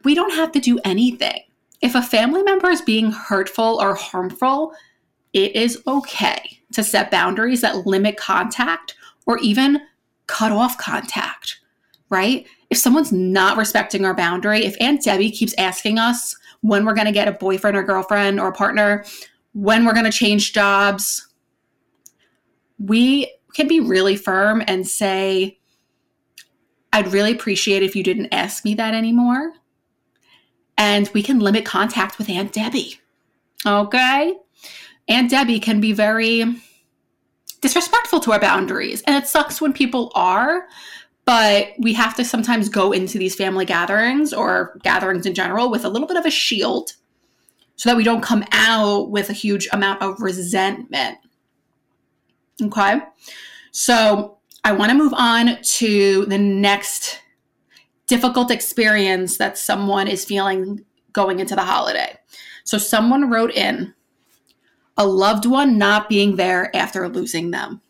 We 0.04 0.14
don't 0.14 0.34
have 0.34 0.52
to 0.52 0.60
do 0.60 0.78
anything 0.84 1.40
if 1.84 1.94
a 1.94 2.00
family 2.00 2.42
member 2.42 2.70
is 2.70 2.80
being 2.80 3.12
hurtful 3.12 3.78
or 3.78 3.94
harmful, 3.94 4.74
it 5.34 5.54
is 5.54 5.82
okay 5.86 6.58
to 6.72 6.82
set 6.82 7.10
boundaries 7.10 7.60
that 7.60 7.86
limit 7.86 8.16
contact 8.16 8.94
or 9.26 9.38
even 9.40 9.78
cut 10.26 10.50
off 10.50 10.78
contact, 10.78 11.60
right? 12.08 12.46
If 12.70 12.78
someone's 12.78 13.12
not 13.12 13.58
respecting 13.58 14.06
our 14.06 14.14
boundary, 14.14 14.64
if 14.64 14.80
Aunt 14.80 15.04
Debbie 15.04 15.30
keeps 15.30 15.54
asking 15.58 15.98
us 15.98 16.34
when 16.62 16.86
we're 16.86 16.94
going 16.94 17.06
to 17.06 17.12
get 17.12 17.28
a 17.28 17.32
boyfriend 17.32 17.76
or 17.76 17.82
girlfriend 17.82 18.40
or 18.40 18.48
a 18.48 18.52
partner, 18.52 19.04
when 19.52 19.84
we're 19.84 19.92
going 19.92 20.06
to 20.06 20.10
change 20.10 20.54
jobs, 20.54 21.28
we 22.78 23.30
can 23.52 23.68
be 23.68 23.80
really 23.80 24.16
firm 24.16 24.62
and 24.66 24.88
say, 24.88 25.58
I'd 26.94 27.12
really 27.12 27.32
appreciate 27.32 27.82
if 27.82 27.94
you 27.94 28.02
didn't 28.02 28.32
ask 28.32 28.64
me 28.64 28.72
that 28.76 28.94
anymore 28.94 29.52
and 30.76 31.08
we 31.14 31.22
can 31.22 31.38
limit 31.38 31.64
contact 31.64 32.18
with 32.18 32.28
Aunt 32.28 32.52
Debbie. 32.52 32.98
Okay? 33.66 34.36
Aunt 35.08 35.30
Debbie 35.30 35.60
can 35.60 35.80
be 35.80 35.92
very 35.92 36.44
disrespectful 37.60 38.20
to 38.20 38.32
our 38.32 38.40
boundaries, 38.40 39.02
and 39.02 39.16
it 39.16 39.26
sucks 39.26 39.60
when 39.60 39.72
people 39.72 40.12
are, 40.14 40.66
but 41.24 41.68
we 41.78 41.94
have 41.94 42.14
to 42.16 42.24
sometimes 42.24 42.68
go 42.68 42.92
into 42.92 43.18
these 43.18 43.34
family 43.34 43.64
gatherings 43.64 44.32
or 44.32 44.78
gatherings 44.82 45.24
in 45.26 45.34
general 45.34 45.70
with 45.70 45.84
a 45.84 45.88
little 45.88 46.08
bit 46.08 46.18
of 46.18 46.26
a 46.26 46.30
shield 46.30 46.92
so 47.76 47.88
that 47.88 47.96
we 47.96 48.04
don't 48.04 48.22
come 48.22 48.44
out 48.52 49.10
with 49.10 49.30
a 49.30 49.32
huge 49.32 49.66
amount 49.72 50.02
of 50.02 50.20
resentment. 50.20 51.18
Okay. 52.62 53.00
So 53.72 54.38
I 54.62 54.72
want 54.72 54.90
to 54.90 54.98
move 54.98 55.14
on 55.16 55.58
to 55.62 56.26
the 56.26 56.38
next 56.38 57.20
difficult 58.06 58.50
experience 58.50 59.38
that 59.38 59.58
someone 59.58 60.08
is 60.08 60.24
feeling 60.24 60.84
going 61.12 61.40
into 61.40 61.54
the 61.54 61.62
holiday. 61.62 62.18
So 62.64 62.78
someone 62.78 63.30
wrote 63.30 63.52
in 63.52 63.94
a 64.96 65.06
loved 65.06 65.46
one 65.46 65.78
not 65.78 66.08
being 66.08 66.36
there 66.36 66.74
after 66.76 67.08
losing 67.08 67.50
them, 67.50 67.80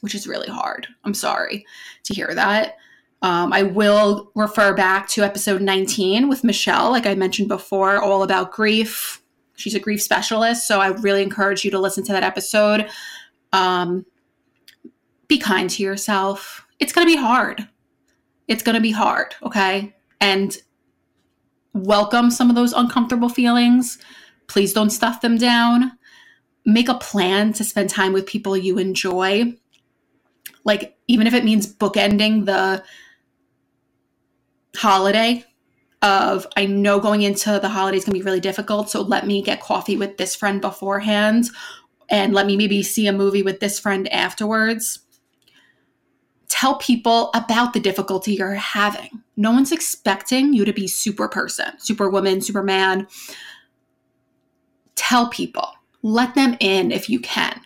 which 0.00 0.14
is 0.14 0.26
really 0.26 0.48
hard. 0.48 0.86
I'm 1.04 1.14
sorry 1.14 1.66
to 2.04 2.14
hear 2.14 2.34
that. 2.34 2.76
Um, 3.22 3.52
I 3.52 3.62
will 3.62 4.32
refer 4.34 4.74
back 4.74 5.08
to 5.10 5.22
episode 5.22 5.62
19 5.62 6.28
with 6.28 6.42
Michelle, 6.42 6.90
like 6.90 7.06
I 7.06 7.14
mentioned 7.14 7.48
before, 7.48 8.00
all 8.00 8.24
about 8.24 8.52
grief. 8.52 9.22
She's 9.54 9.76
a 9.76 9.80
grief 9.80 10.02
specialist, 10.02 10.66
so 10.66 10.80
I 10.80 10.88
really 10.88 11.22
encourage 11.22 11.64
you 11.64 11.70
to 11.70 11.78
listen 11.78 12.02
to 12.04 12.12
that 12.12 12.24
episode. 12.24 12.88
Um, 13.52 14.04
be 15.28 15.38
kind 15.38 15.70
to 15.70 15.82
yourself. 15.82 16.66
It's 16.80 16.92
going 16.92 17.06
to 17.06 17.14
be 17.14 17.20
hard. 17.20 17.68
It's 18.48 18.62
going 18.62 18.74
to 18.74 18.80
be 18.80 18.90
hard, 18.90 19.34
okay? 19.42 19.94
And 20.20 20.56
welcome 21.72 22.30
some 22.30 22.50
of 22.50 22.56
those 22.56 22.72
uncomfortable 22.72 23.28
feelings. 23.28 23.98
Please 24.46 24.72
don't 24.72 24.90
stuff 24.90 25.20
them 25.20 25.38
down. 25.38 25.92
Make 26.64 26.88
a 26.88 26.94
plan 26.94 27.52
to 27.54 27.64
spend 27.64 27.90
time 27.90 28.12
with 28.12 28.26
people 28.26 28.56
you 28.56 28.78
enjoy. 28.78 29.54
Like, 30.64 30.96
even 31.08 31.26
if 31.26 31.34
it 31.34 31.44
means 31.44 31.72
bookending 31.72 32.46
the 32.46 32.84
holiday 34.76 35.44
of 36.02 36.46
I 36.56 36.66
know 36.66 36.98
going 36.98 37.22
into 37.22 37.58
the 37.60 37.68
holidays 37.68 38.04
can 38.04 38.12
be 38.12 38.22
really 38.22 38.40
difficult, 38.40 38.90
so 38.90 39.02
let 39.02 39.26
me 39.26 39.42
get 39.42 39.60
coffee 39.60 39.96
with 39.96 40.16
this 40.18 40.34
friend 40.34 40.60
beforehand 40.60 41.48
and 42.08 42.34
let 42.34 42.46
me 42.46 42.56
maybe 42.56 42.82
see 42.82 43.06
a 43.06 43.12
movie 43.12 43.42
with 43.42 43.60
this 43.60 43.78
friend 43.78 44.12
afterwards. 44.12 45.00
Tell 46.52 46.74
people 46.74 47.30
about 47.32 47.72
the 47.72 47.80
difficulty 47.80 48.34
you're 48.34 48.52
having. 48.52 49.22
No 49.38 49.52
one's 49.52 49.72
expecting 49.72 50.52
you 50.52 50.66
to 50.66 50.72
be 50.74 50.86
super 50.86 51.26
person, 51.26 51.72
superwoman, 51.78 52.42
superman. 52.42 53.06
Tell 54.94 55.30
people, 55.30 55.66
let 56.02 56.34
them 56.34 56.58
in 56.60 56.92
if 56.92 57.08
you 57.08 57.20
can, 57.20 57.58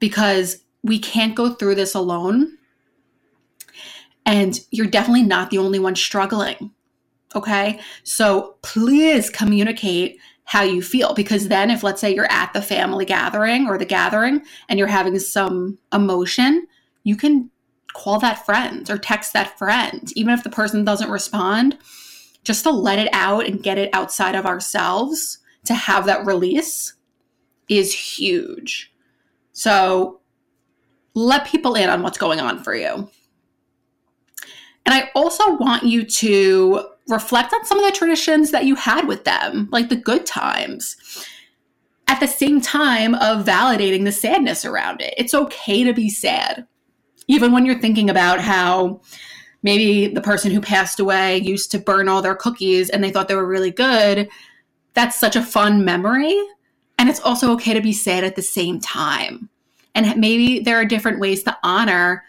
because 0.00 0.58
we 0.82 0.98
can't 0.98 1.34
go 1.34 1.54
through 1.54 1.76
this 1.76 1.94
alone 1.94 2.58
and 4.26 4.60
you're 4.70 4.86
definitely 4.86 5.22
not 5.22 5.48
the 5.48 5.56
only 5.56 5.78
one 5.78 5.96
struggling. 5.96 6.70
Okay. 7.34 7.80
So 8.04 8.56
please 8.60 9.30
communicate 9.30 10.18
how 10.44 10.62
you 10.62 10.82
feel 10.82 11.14
because 11.14 11.48
then 11.48 11.70
if 11.70 11.82
let's 11.82 12.02
say 12.02 12.14
you're 12.14 12.30
at 12.30 12.52
the 12.52 12.60
family 12.60 13.06
gathering 13.06 13.66
or 13.66 13.78
the 13.78 13.86
gathering 13.86 14.42
and 14.68 14.78
you're 14.78 14.88
having 14.88 15.18
some 15.18 15.78
emotion, 15.90 16.66
you 17.04 17.16
can 17.16 17.50
call 17.98 18.18
that 18.18 18.46
friend 18.46 18.88
or 18.88 18.96
text 18.96 19.32
that 19.32 19.58
friend 19.58 20.12
even 20.14 20.32
if 20.32 20.42
the 20.42 20.50
person 20.50 20.84
doesn't 20.84 21.10
respond 21.10 21.76
just 22.44 22.62
to 22.62 22.70
let 22.70 22.98
it 22.98 23.10
out 23.12 23.46
and 23.46 23.62
get 23.62 23.78
it 23.78 23.90
outside 23.92 24.34
of 24.34 24.46
ourselves 24.46 25.38
to 25.64 25.74
have 25.74 26.06
that 26.06 26.24
release 26.24 26.94
is 27.68 27.92
huge. 27.92 28.92
So 29.52 30.20
let 31.14 31.46
people 31.46 31.74
in 31.74 31.90
on 31.90 32.02
what's 32.02 32.18
going 32.18 32.40
on 32.40 32.62
for 32.62 32.74
you. 32.74 33.10
And 34.86 34.94
I 34.94 35.10
also 35.14 35.56
want 35.56 35.82
you 35.82 36.04
to 36.04 36.88
reflect 37.08 37.52
on 37.52 37.66
some 37.66 37.78
of 37.78 37.84
the 37.84 37.96
traditions 37.96 38.50
that 38.52 38.64
you 38.64 38.74
had 38.74 39.06
with 39.06 39.24
them, 39.24 39.68
like 39.70 39.90
the 39.90 39.96
good 39.96 40.24
times, 40.24 40.96
at 42.06 42.20
the 42.20 42.26
same 42.26 42.60
time 42.60 43.14
of 43.16 43.44
validating 43.44 44.04
the 44.04 44.12
sadness 44.12 44.64
around 44.64 45.02
it. 45.02 45.12
It's 45.18 45.34
okay 45.34 45.84
to 45.84 45.92
be 45.92 46.08
sad, 46.08 46.66
even 47.28 47.52
when 47.52 47.64
you're 47.64 47.78
thinking 47.78 48.10
about 48.10 48.40
how 48.40 49.00
maybe 49.62 50.12
the 50.12 50.20
person 50.20 50.50
who 50.50 50.60
passed 50.60 50.98
away 50.98 51.38
used 51.38 51.70
to 51.70 51.78
burn 51.78 52.08
all 52.08 52.22
their 52.22 52.34
cookies 52.34 52.90
and 52.90 53.02
they 53.02 53.10
thought 53.10 53.28
they 53.28 53.34
were 53.34 53.46
really 53.46 53.70
good. 53.70 54.28
That's 54.94 55.18
such 55.18 55.36
a 55.36 55.42
fun 55.42 55.84
memory. 55.84 56.36
And 56.98 57.08
it's 57.08 57.20
also 57.20 57.52
okay 57.52 57.74
to 57.74 57.80
be 57.80 57.92
sad 57.92 58.24
at 58.24 58.34
the 58.34 58.42
same 58.42 58.80
time. 58.80 59.48
And 59.94 60.18
maybe 60.20 60.60
there 60.60 60.76
are 60.76 60.84
different 60.84 61.20
ways 61.20 61.42
to 61.44 61.56
honor 61.62 62.24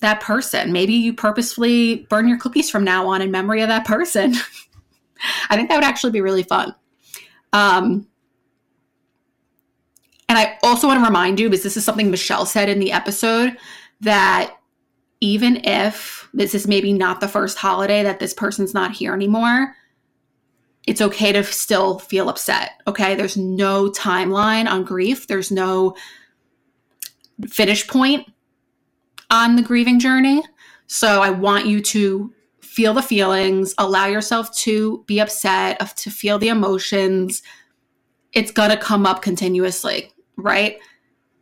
that 0.00 0.20
person. 0.20 0.72
Maybe 0.72 0.94
you 0.94 1.12
purposefully 1.14 2.06
burn 2.10 2.28
your 2.28 2.38
cookies 2.38 2.70
from 2.70 2.84
now 2.84 3.06
on 3.06 3.22
in 3.22 3.30
memory 3.30 3.62
of 3.62 3.68
that 3.68 3.84
person. 3.84 4.34
I 5.50 5.56
think 5.56 5.68
that 5.68 5.76
would 5.76 5.84
actually 5.84 6.12
be 6.12 6.20
really 6.20 6.42
fun. 6.42 6.74
Um, 7.52 8.06
and 10.28 10.38
I 10.38 10.58
also 10.62 10.88
want 10.88 11.00
to 11.00 11.04
remind 11.04 11.38
you, 11.38 11.48
because 11.48 11.62
this 11.62 11.76
is 11.76 11.84
something 11.84 12.10
Michelle 12.10 12.46
said 12.46 12.68
in 12.68 12.80
the 12.80 12.92
episode, 12.92 13.56
that 14.04 14.56
even 15.20 15.64
if 15.64 16.28
this 16.32 16.54
is 16.54 16.66
maybe 16.66 16.92
not 16.92 17.20
the 17.20 17.28
first 17.28 17.58
holiday 17.58 18.02
that 18.02 18.18
this 18.18 18.34
person's 18.34 18.74
not 18.74 18.92
here 18.92 19.14
anymore, 19.14 19.74
it's 20.86 21.00
okay 21.00 21.32
to 21.32 21.42
still 21.44 21.98
feel 21.98 22.28
upset. 22.28 22.72
Okay. 22.86 23.14
There's 23.14 23.36
no 23.36 23.90
timeline 23.90 24.68
on 24.68 24.84
grief, 24.84 25.26
there's 25.26 25.50
no 25.50 25.96
finish 27.48 27.86
point 27.88 28.30
on 29.30 29.56
the 29.56 29.62
grieving 29.62 29.98
journey. 29.98 30.42
So 30.86 31.22
I 31.22 31.30
want 31.30 31.66
you 31.66 31.80
to 31.80 32.32
feel 32.60 32.92
the 32.92 33.02
feelings, 33.02 33.74
allow 33.78 34.06
yourself 34.06 34.54
to 34.58 35.04
be 35.06 35.20
upset, 35.20 35.96
to 35.96 36.10
feel 36.10 36.38
the 36.38 36.48
emotions. 36.48 37.42
It's 38.32 38.50
going 38.50 38.70
to 38.70 38.76
come 38.76 39.06
up 39.06 39.22
continuously, 39.22 40.12
right? 40.36 40.78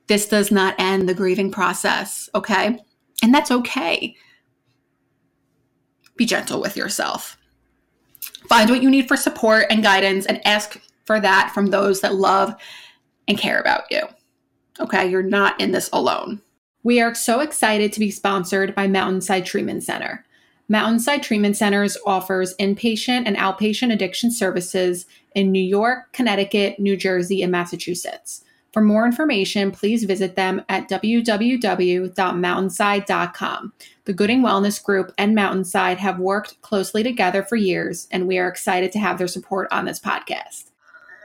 This 0.09 0.28
does 0.28 0.50
not 0.50 0.75
end 0.78 1.09
the 1.09 1.14
grieving 1.14 1.50
process, 1.50 2.28
okay? 2.35 2.78
And 3.23 3.35
that's 3.35 3.50
okay. 3.50 4.16
Be 6.16 6.26
gentle 6.26 6.61
with 6.61 6.76
yourself. 6.76 7.38
Find 8.49 8.68
what 8.68 8.82
you 8.82 8.90
need 8.90 9.09
for 9.09 9.16
support 9.16 9.66
and 9.71 9.82
guidance 9.82 10.26
and 10.26 10.44
ask 10.47 10.80
for 11.04 11.21
that 11.21 11.52
from 11.54 11.66
those 11.66 12.00
that 12.00 12.14
love 12.14 12.54
and 13.28 13.38
care 13.38 13.61
about 13.61 13.85
you. 13.90 14.02
Okay, 14.80 15.09
you're 15.09 15.23
not 15.23 15.61
in 15.61 15.73
this 15.73 15.88
alone. 15.92 16.40
We 16.82 17.00
are 17.00 17.14
so 17.14 17.40
excited 17.40 17.92
to 17.92 18.00
be 18.00 18.11
sponsored 18.11 18.75
by 18.75 18.88
Mountainside 18.88 19.47
Treatment 19.47 19.85
Center. 19.85 20.25
Mountainside 20.68 21.23
Treatment 21.23 21.56
Centers 21.56 21.97
offers 22.06 22.56
inpatient 22.56 23.25
and 23.26 23.37
outpatient 23.37 23.92
addiction 23.92 24.30
services 24.32 25.06
in 25.35 25.52
New 25.52 25.62
York, 25.62 26.12
Connecticut, 26.12 26.80
New 26.80 26.97
Jersey, 26.97 27.42
and 27.42 27.52
Massachusetts. 27.52 28.42
For 28.73 28.81
more 28.81 29.05
information, 29.05 29.71
please 29.71 30.05
visit 30.05 30.35
them 30.35 30.62
at 30.69 30.88
www.mountainside.com. 30.88 33.73
The 34.05 34.12
Gooding 34.12 34.43
Wellness 34.43 34.83
Group 34.83 35.12
and 35.19 35.37
Mountainside 35.37 35.99
have 35.99 36.19
worked 36.19 36.61
closely 36.62 37.02
together 37.02 37.43
for 37.43 37.57
years, 37.57 38.09
and 38.11 38.26
we 38.26 38.38
are 38.38 38.49
excited 38.49 38.91
to 38.93 38.99
have 38.99 39.19
their 39.19 39.29
support 39.29 39.69
on 39.71 39.85
this 39.85 40.00
podcast. 40.00 40.71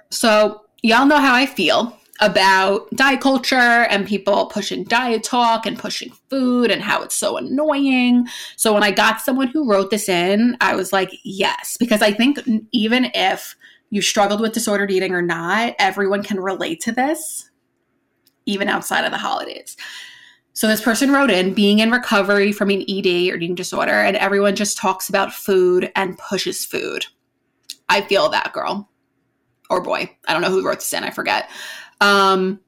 So, 0.10 0.66
y'all 0.84 1.06
know 1.06 1.20
how 1.20 1.34
I 1.34 1.46
feel 1.46 1.98
about 2.20 2.90
diet 2.92 3.22
culture 3.22 3.56
and 3.56 4.08
people 4.08 4.48
pushing 4.48 4.84
diet 4.84 5.24
talk 5.24 5.66
and 5.66 5.78
pushing 5.78 6.12
food 6.30 6.72
and 6.72 6.82
how 6.82 7.02
it's 7.04 7.16
so 7.16 7.38
annoying. 7.38 8.28
So 8.56 8.74
when 8.74 8.84
I 8.84 8.92
got 8.92 9.22
someone 9.22 9.48
who 9.48 9.70
wrote 9.70 9.92
this 9.92 10.10
in, 10.10 10.58
I 10.60 10.76
was 10.76 10.92
like, 10.92 11.12
yes, 11.24 11.78
because 11.78 12.02
I 12.02 12.12
think 12.12 12.40
even 12.72 13.12
if 13.14 13.56
you 13.90 14.02
struggled 14.02 14.42
with 14.42 14.54
disordered 14.54 14.92
eating 14.92 15.14
or 15.14 15.22
not, 15.22 15.76
everyone 15.80 16.24
can 16.24 16.40
relate 16.40 16.82
to 16.82 16.92
this, 16.92 17.50
even 18.46 18.68
outside 18.68 19.06
of 19.06 19.12
the 19.12 19.18
holidays. 19.18 19.78
So 20.54 20.68
this 20.68 20.82
person 20.82 21.12
wrote 21.12 21.30
in 21.30 21.54
being 21.54 21.80
in 21.80 21.92
recovery 21.92 22.52
from 22.52 22.70
an 22.70 22.82
ED 22.82 23.06
or 23.06 23.38
eating 23.38 23.56
disorder, 23.56 23.92
and 23.92 24.18
everyone 24.18 24.56
just 24.56 24.78
talks 24.78 25.08
about 25.08 25.34
food 25.34 25.92
and 25.96 26.18
pushes 26.18 26.66
food. 26.66 27.06
I 27.90 28.02
feel 28.02 28.30
that 28.30 28.54
girl 28.54 28.90
or 29.70 29.82
boy. 29.82 30.10
I 30.28 30.34
don't 30.34 30.42
know 30.42 30.50
who 30.50 30.66
wrote 30.66 30.80
this 30.80 30.94
in, 30.94 31.04
I 31.04 31.10
forget. 31.10 31.50
Um, 32.02 32.60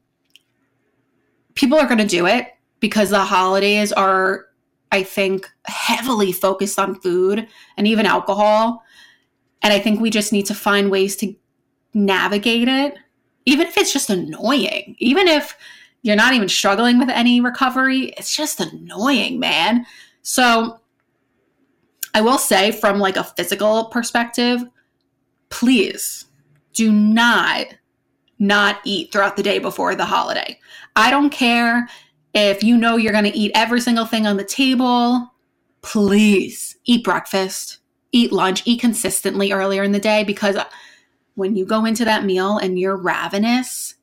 people 1.55 1.79
are 1.79 1.87
going 1.87 1.99
to 1.99 2.05
do 2.05 2.25
it 2.25 2.47
because 2.79 3.09
the 3.09 3.23
holidays 3.23 3.91
are, 3.91 4.45
I 4.91 5.03
think, 5.03 5.49
heavily 5.65 6.31
focused 6.31 6.79
on 6.79 6.99
food 7.01 7.47
and 7.77 7.87
even 7.87 8.05
alcohol. 8.05 8.83
And 9.61 9.73
I 9.73 9.79
think 9.79 9.99
we 9.99 10.09
just 10.09 10.31
need 10.31 10.45
to 10.47 10.55
find 10.55 10.89
ways 10.89 11.15
to 11.17 11.35
navigate 11.93 12.67
it, 12.67 12.95
even 13.45 13.67
if 13.67 13.77
it's 13.77 13.93
just 13.93 14.09
annoying, 14.09 14.95
even 14.99 15.27
if 15.27 15.57
you're 16.01 16.15
not 16.15 16.33
even 16.33 16.47
struggling 16.47 16.99
with 16.99 17.09
any 17.09 17.41
recovery, 17.41 18.13
it's 18.17 18.35
just 18.35 18.59
annoying, 18.59 19.39
man. 19.39 19.85
So 20.21 20.79
I 22.13 22.21
will 22.21 22.37
say 22.37 22.71
from 22.71 22.99
like 22.99 23.17
a 23.17 23.23
physical 23.23 23.85
perspective, 23.85 24.63
please 25.49 26.25
do 26.73 26.91
not 26.91 27.67
not 28.41 28.79
eat 28.85 29.11
throughout 29.11 29.35
the 29.35 29.43
day 29.43 29.59
before 29.59 29.95
the 29.95 30.05
holiday. 30.05 30.57
I 30.95 31.11
don't 31.11 31.29
care 31.29 31.89
if 32.33 32.63
you 32.63 32.77
know 32.77 32.95
you're 32.95 33.11
going 33.11 33.25
to 33.25 33.37
eat 33.37 33.51
every 33.53 33.81
single 33.81 34.05
thing 34.05 34.25
on 34.25 34.37
the 34.37 34.45
table. 34.45 35.33
Please 35.81 36.77
eat 36.85 37.03
breakfast, 37.03 37.78
eat 38.11 38.31
lunch, 38.31 38.63
eat 38.65 38.81
consistently 38.81 39.51
earlier 39.51 39.83
in 39.83 39.91
the 39.91 39.99
day 39.99 40.23
because 40.23 40.57
when 41.35 41.55
you 41.55 41.65
go 41.65 41.85
into 41.85 42.05
that 42.05 42.25
meal 42.25 42.57
and 42.57 42.79
you're 42.79 42.97
ravenous, 42.97 43.95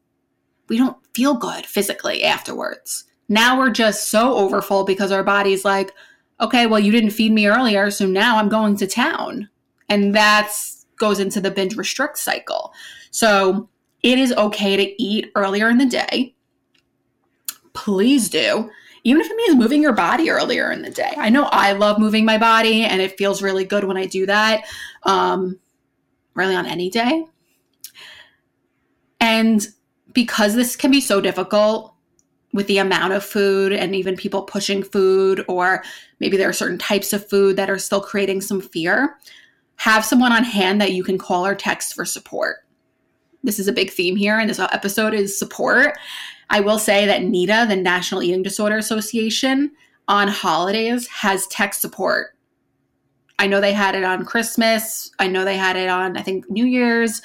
we 0.68 0.78
don't 0.78 0.96
feel 1.14 1.34
good 1.34 1.66
physically 1.66 2.24
afterwards. 2.24 3.04
Now 3.28 3.58
we're 3.58 3.70
just 3.70 4.08
so 4.08 4.34
overfull 4.36 4.84
because 4.84 5.12
our 5.12 5.24
body's 5.24 5.64
like, 5.64 5.92
okay, 6.40 6.66
well, 6.66 6.80
you 6.80 6.92
didn't 6.92 7.10
feed 7.10 7.32
me 7.32 7.46
earlier, 7.46 7.90
so 7.90 8.06
now 8.06 8.38
I'm 8.38 8.48
going 8.48 8.76
to 8.76 8.86
town. 8.86 9.48
And 9.88 10.14
that 10.14 10.52
goes 10.98 11.20
into 11.20 11.40
the 11.40 11.50
binge 11.50 11.76
restrict 11.76 12.18
cycle. 12.18 12.72
So 13.10 13.68
it 14.02 14.18
is 14.18 14.32
okay 14.32 14.76
to 14.76 15.02
eat 15.02 15.30
earlier 15.34 15.68
in 15.68 15.78
the 15.78 15.86
day. 15.86 16.34
Please 17.72 18.28
do. 18.28 18.70
Even 19.06 19.22
if 19.22 19.30
it 19.30 19.36
means 19.36 19.54
moving 19.54 19.82
your 19.82 19.92
body 19.92 20.30
earlier 20.30 20.72
in 20.72 20.82
the 20.82 20.90
day. 20.90 21.14
I 21.16 21.30
know 21.30 21.44
I 21.44 21.72
love 21.72 22.00
moving 22.00 22.24
my 22.24 22.38
body 22.38 22.82
and 22.82 23.00
it 23.00 23.16
feels 23.16 23.40
really 23.40 23.64
good 23.64 23.84
when 23.84 23.96
I 23.96 24.06
do 24.06 24.26
that. 24.26 24.64
Um, 25.04 25.60
really 26.34 26.56
on 26.56 26.66
any 26.66 26.90
day. 26.90 27.24
And 29.20 29.64
because 30.12 30.56
this 30.56 30.74
can 30.74 30.90
be 30.90 31.00
so 31.00 31.20
difficult 31.20 31.94
with 32.52 32.66
the 32.66 32.78
amount 32.78 33.12
of 33.12 33.24
food 33.24 33.72
and 33.72 33.94
even 33.94 34.16
people 34.16 34.42
pushing 34.42 34.82
food, 34.82 35.44
or 35.46 35.84
maybe 36.18 36.36
there 36.36 36.48
are 36.48 36.52
certain 36.52 36.78
types 36.78 37.12
of 37.12 37.28
food 37.28 37.56
that 37.56 37.70
are 37.70 37.78
still 37.78 38.00
creating 38.00 38.40
some 38.40 38.60
fear, 38.60 39.18
have 39.76 40.04
someone 40.04 40.32
on 40.32 40.42
hand 40.42 40.80
that 40.80 40.92
you 40.92 41.04
can 41.04 41.16
call 41.16 41.46
or 41.46 41.54
text 41.54 41.94
for 41.94 42.04
support. 42.04 42.65
This 43.46 43.60
is 43.60 43.68
a 43.68 43.72
big 43.72 43.92
theme 43.92 44.16
here 44.16 44.40
in 44.40 44.48
this 44.48 44.58
episode 44.58 45.14
is 45.14 45.38
support. 45.38 45.96
I 46.50 46.60
will 46.60 46.80
say 46.80 47.06
that 47.06 47.22
NEDA, 47.22 47.68
the 47.68 47.76
National 47.76 48.22
Eating 48.22 48.42
Disorder 48.42 48.76
Association, 48.76 49.70
on 50.08 50.26
holidays 50.26 51.06
has 51.06 51.46
tech 51.46 51.72
support. 51.72 52.36
I 53.38 53.46
know 53.46 53.60
they 53.60 53.72
had 53.72 53.94
it 53.94 54.02
on 54.02 54.24
Christmas. 54.24 55.12
I 55.20 55.28
know 55.28 55.44
they 55.44 55.56
had 55.56 55.76
it 55.76 55.88
on, 55.88 56.16
I 56.16 56.22
think, 56.22 56.50
New 56.50 56.66
Year's, 56.66 57.22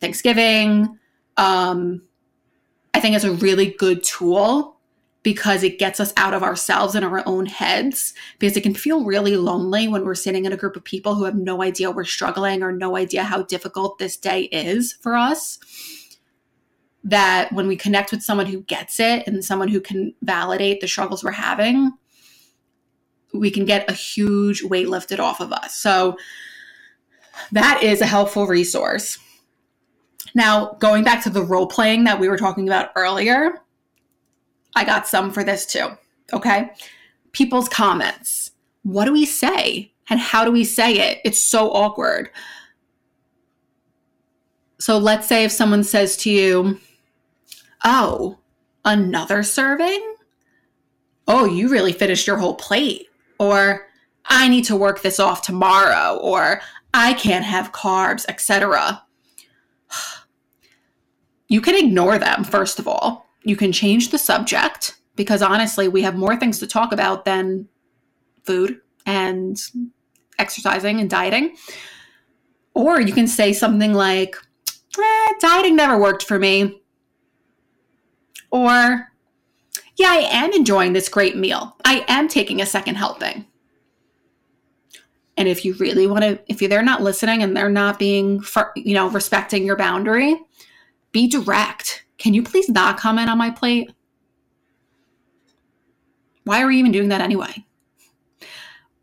Thanksgiving. 0.00 0.98
Um, 1.36 2.02
I 2.94 3.00
think 3.00 3.14
it's 3.14 3.24
a 3.24 3.32
really 3.32 3.72
good 3.72 4.02
tool 4.02 4.77
because 5.22 5.62
it 5.62 5.78
gets 5.78 6.00
us 6.00 6.12
out 6.16 6.32
of 6.32 6.42
ourselves 6.42 6.94
and 6.94 7.04
our 7.04 7.22
own 7.26 7.46
heads 7.46 8.14
because 8.38 8.56
it 8.56 8.62
can 8.62 8.74
feel 8.74 9.04
really 9.04 9.36
lonely 9.36 9.88
when 9.88 10.04
we're 10.04 10.14
sitting 10.14 10.44
in 10.44 10.52
a 10.52 10.56
group 10.56 10.76
of 10.76 10.84
people 10.84 11.14
who 11.14 11.24
have 11.24 11.34
no 11.34 11.62
idea 11.62 11.90
we're 11.90 12.04
struggling 12.04 12.62
or 12.62 12.72
no 12.72 12.96
idea 12.96 13.24
how 13.24 13.42
difficult 13.42 13.98
this 13.98 14.16
day 14.16 14.42
is 14.44 14.92
for 15.00 15.16
us. 15.16 15.58
That 17.04 17.52
when 17.52 17.66
we 17.66 17.76
connect 17.76 18.12
with 18.12 18.22
someone 18.22 18.46
who 18.46 18.62
gets 18.62 19.00
it 19.00 19.26
and 19.26 19.44
someone 19.44 19.68
who 19.68 19.80
can 19.80 20.14
validate 20.22 20.80
the 20.80 20.88
struggles 20.88 21.24
we're 21.24 21.32
having 21.32 21.92
we 23.32 23.50
can 23.50 23.64
get 23.64 23.88
a 23.90 23.94
huge 23.94 24.62
weight 24.62 24.88
lifted 24.88 25.20
off 25.20 25.40
of 25.40 25.52
us. 25.52 25.74
So 25.74 26.16
that 27.52 27.82
is 27.82 28.00
a 28.00 28.06
helpful 28.06 28.46
resource. 28.46 29.18
Now 30.34 30.76
going 30.80 31.04
back 31.04 31.22
to 31.24 31.30
the 31.30 31.42
role 31.42 31.66
playing 31.66 32.04
that 32.04 32.20
we 32.20 32.28
were 32.28 32.38
talking 32.38 32.68
about 32.68 32.90
earlier 32.96 33.60
I 34.78 34.84
got 34.84 35.08
some 35.08 35.32
for 35.32 35.42
this 35.42 35.66
too. 35.66 35.88
Okay. 36.32 36.70
People's 37.32 37.68
comments. 37.68 38.52
What 38.84 39.06
do 39.06 39.12
we 39.12 39.26
say? 39.26 39.92
And 40.08 40.20
how 40.20 40.44
do 40.44 40.52
we 40.52 40.62
say 40.62 40.92
it? 40.92 41.18
It's 41.24 41.42
so 41.42 41.72
awkward. 41.72 42.30
So 44.78 44.96
let's 44.96 45.26
say 45.26 45.42
if 45.42 45.50
someone 45.50 45.82
says 45.82 46.16
to 46.18 46.30
you, 46.30 46.78
Oh, 47.82 48.38
another 48.84 49.42
serving? 49.42 50.14
Oh, 51.26 51.44
you 51.44 51.68
really 51.68 51.92
finished 51.92 52.28
your 52.28 52.38
whole 52.38 52.54
plate. 52.54 53.08
Or 53.40 53.88
I 54.26 54.46
need 54.46 54.64
to 54.66 54.76
work 54.76 55.02
this 55.02 55.18
off 55.18 55.42
tomorrow. 55.42 56.20
Or 56.22 56.60
I 56.94 57.14
can't 57.14 57.44
have 57.44 57.72
carbs, 57.72 58.24
etc. 58.28 59.02
You 61.50 61.62
can 61.62 61.74
ignore 61.74 62.18
them, 62.18 62.44
first 62.44 62.78
of 62.78 62.86
all 62.86 63.27
you 63.48 63.56
can 63.56 63.72
change 63.72 64.10
the 64.10 64.18
subject 64.18 64.98
because 65.16 65.40
honestly, 65.40 65.88
we 65.88 66.02
have 66.02 66.14
more 66.14 66.36
things 66.36 66.58
to 66.58 66.66
talk 66.66 66.92
about 66.92 67.24
than 67.24 67.66
food 68.44 68.80
and 69.06 69.58
exercising 70.38 71.00
and 71.00 71.08
dieting. 71.08 71.56
Or 72.74 73.00
you 73.00 73.12
can 73.12 73.26
say 73.26 73.54
something 73.54 73.94
like, 73.94 74.36
eh, 74.98 75.32
dieting 75.40 75.76
never 75.76 75.98
worked 75.98 76.24
for 76.24 76.38
me. 76.38 76.82
Or, 78.50 79.10
yeah, 79.96 80.10
I 80.10 80.28
am 80.30 80.52
enjoying 80.52 80.92
this 80.92 81.08
great 81.08 81.36
meal. 81.36 81.74
I 81.84 82.04
am 82.06 82.28
taking 82.28 82.60
a 82.60 82.66
second 82.66 82.96
helping. 82.96 83.46
And 85.38 85.48
if 85.48 85.64
you 85.64 85.74
really 85.74 86.06
want 86.06 86.22
to, 86.22 86.38
if 86.48 86.58
they're 86.58 86.82
not 86.82 87.02
listening 87.02 87.42
and 87.42 87.56
they're 87.56 87.70
not 87.70 87.98
being, 87.98 88.42
you 88.76 88.94
know, 88.94 89.08
respecting 89.08 89.64
your 89.64 89.76
boundary, 89.76 90.38
be 91.12 91.28
direct 91.28 92.04
can 92.18 92.34
you 92.34 92.42
please 92.42 92.68
not 92.68 92.98
comment 92.98 93.30
on 93.30 93.38
my 93.38 93.50
plate? 93.50 93.90
Why 96.44 96.62
are 96.62 96.66
we 96.66 96.78
even 96.78 96.92
doing 96.92 97.08
that 97.08 97.20
anyway? 97.20 97.64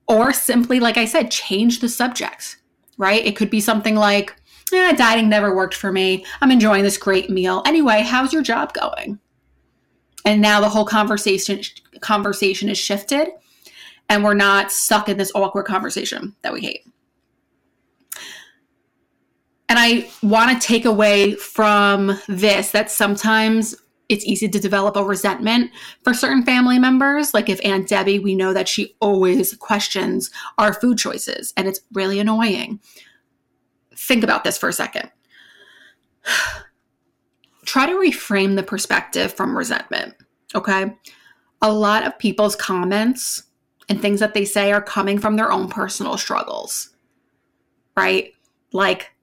Or 0.07 0.33
simply, 0.33 0.79
like 0.79 0.97
I 0.97 1.05
said, 1.05 1.31
change 1.31 1.79
the 1.79 1.89
subject, 1.89 2.57
right? 2.97 3.25
It 3.25 3.35
could 3.35 3.49
be 3.49 3.61
something 3.61 3.95
like, 3.95 4.35
eh, 4.73 4.93
dieting 4.93 5.29
never 5.29 5.55
worked 5.55 5.75
for 5.75 5.91
me. 5.91 6.25
I'm 6.41 6.51
enjoying 6.51 6.83
this 6.83 6.97
great 6.97 7.29
meal. 7.29 7.63
Anyway, 7.65 8.01
how's 8.01 8.33
your 8.33 8.43
job 8.43 8.73
going? 8.73 9.19
And 10.25 10.41
now 10.41 10.59
the 10.59 10.69
whole 10.69 10.85
conversation 10.85 11.61
conversation 12.01 12.67
is 12.67 12.77
shifted 12.77 13.29
and 14.09 14.23
we're 14.23 14.33
not 14.33 14.71
stuck 14.71 15.07
in 15.09 15.17
this 15.17 15.31
awkward 15.33 15.65
conversation 15.65 16.35
that 16.41 16.53
we 16.53 16.61
hate. 16.61 16.85
And 19.67 19.79
I 19.79 20.09
want 20.21 20.61
to 20.61 20.67
take 20.67 20.85
away 20.85 21.35
from 21.35 22.19
this 22.27 22.71
that 22.71 22.91
sometimes 22.91 23.75
it's 24.09 24.25
easy 24.25 24.47
to 24.47 24.59
develop 24.59 24.95
a 24.95 25.03
resentment 25.03 25.71
for 26.03 26.13
certain 26.13 26.43
family 26.43 26.77
members. 26.77 27.33
Like 27.33 27.49
if 27.49 27.63
Aunt 27.65 27.87
Debbie, 27.87 28.19
we 28.19 28.35
know 28.35 28.53
that 28.53 28.67
she 28.67 28.95
always 28.99 29.53
questions 29.55 30.29
our 30.57 30.73
food 30.73 30.97
choices, 30.97 31.53
and 31.57 31.67
it's 31.67 31.81
really 31.93 32.19
annoying. 32.19 32.79
Think 33.95 34.23
about 34.23 34.43
this 34.43 34.57
for 34.57 34.69
a 34.69 34.73
second. 34.73 35.09
Try 37.65 37.87
to 37.87 37.93
reframe 37.93 38.55
the 38.55 38.63
perspective 38.63 39.33
from 39.33 39.57
resentment, 39.57 40.13
okay? 40.53 40.95
A 41.63 41.73
lot 41.73 42.05
of 42.05 42.19
people's 42.19 42.55
comments 42.55 43.43
and 43.89 43.99
things 43.99 44.19
that 44.19 44.35
they 44.35 44.45
say 44.45 44.71
are 44.71 44.81
coming 44.81 45.17
from 45.17 45.35
their 45.35 45.51
own 45.51 45.67
personal 45.67 46.17
struggles, 46.17 46.91
right? 47.97 48.33
Like, 48.71 49.14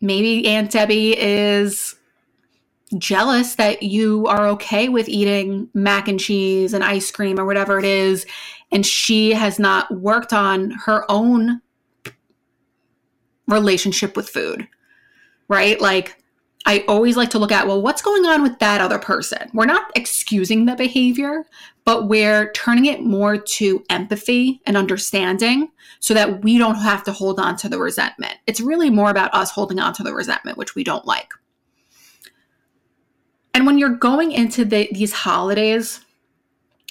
maybe 0.00 0.46
Aunt 0.46 0.70
Debbie 0.70 1.18
is 1.18 1.96
jealous 2.96 3.56
that 3.56 3.82
you 3.82 4.26
are 4.26 4.46
okay 4.48 4.88
with 4.88 5.08
eating 5.08 5.68
mac 5.74 6.08
and 6.08 6.18
cheese 6.18 6.72
and 6.72 6.82
ice 6.82 7.10
cream 7.10 7.38
or 7.38 7.44
whatever 7.44 7.78
it 7.78 7.84
is. 7.84 8.24
And 8.70 8.84
she 8.84 9.32
has 9.32 9.58
not 9.58 9.90
worked 9.90 10.32
on 10.32 10.70
her 10.70 11.04
own 11.10 11.60
relationship 13.46 14.16
with 14.16 14.28
food, 14.28 14.68
right? 15.48 15.80
Like, 15.80 16.17
I 16.68 16.84
always 16.86 17.16
like 17.16 17.30
to 17.30 17.38
look 17.38 17.50
at, 17.50 17.66
well, 17.66 17.80
what's 17.80 18.02
going 18.02 18.26
on 18.26 18.42
with 18.42 18.58
that 18.58 18.82
other 18.82 18.98
person? 18.98 19.48
We're 19.54 19.64
not 19.64 19.90
excusing 19.96 20.66
the 20.66 20.76
behavior, 20.76 21.46
but 21.86 22.08
we're 22.08 22.52
turning 22.52 22.84
it 22.84 23.02
more 23.02 23.38
to 23.38 23.82
empathy 23.88 24.60
and 24.66 24.76
understanding 24.76 25.70
so 25.98 26.12
that 26.12 26.44
we 26.44 26.58
don't 26.58 26.74
have 26.74 27.02
to 27.04 27.12
hold 27.12 27.40
on 27.40 27.56
to 27.56 27.70
the 27.70 27.78
resentment. 27.78 28.34
It's 28.46 28.60
really 28.60 28.90
more 28.90 29.08
about 29.08 29.32
us 29.32 29.50
holding 29.50 29.78
on 29.78 29.94
to 29.94 30.02
the 30.02 30.12
resentment, 30.12 30.58
which 30.58 30.74
we 30.74 30.84
don't 30.84 31.06
like. 31.06 31.32
And 33.54 33.64
when 33.64 33.78
you're 33.78 33.96
going 33.96 34.32
into 34.32 34.66
the, 34.66 34.90
these 34.92 35.14
holidays, 35.14 36.04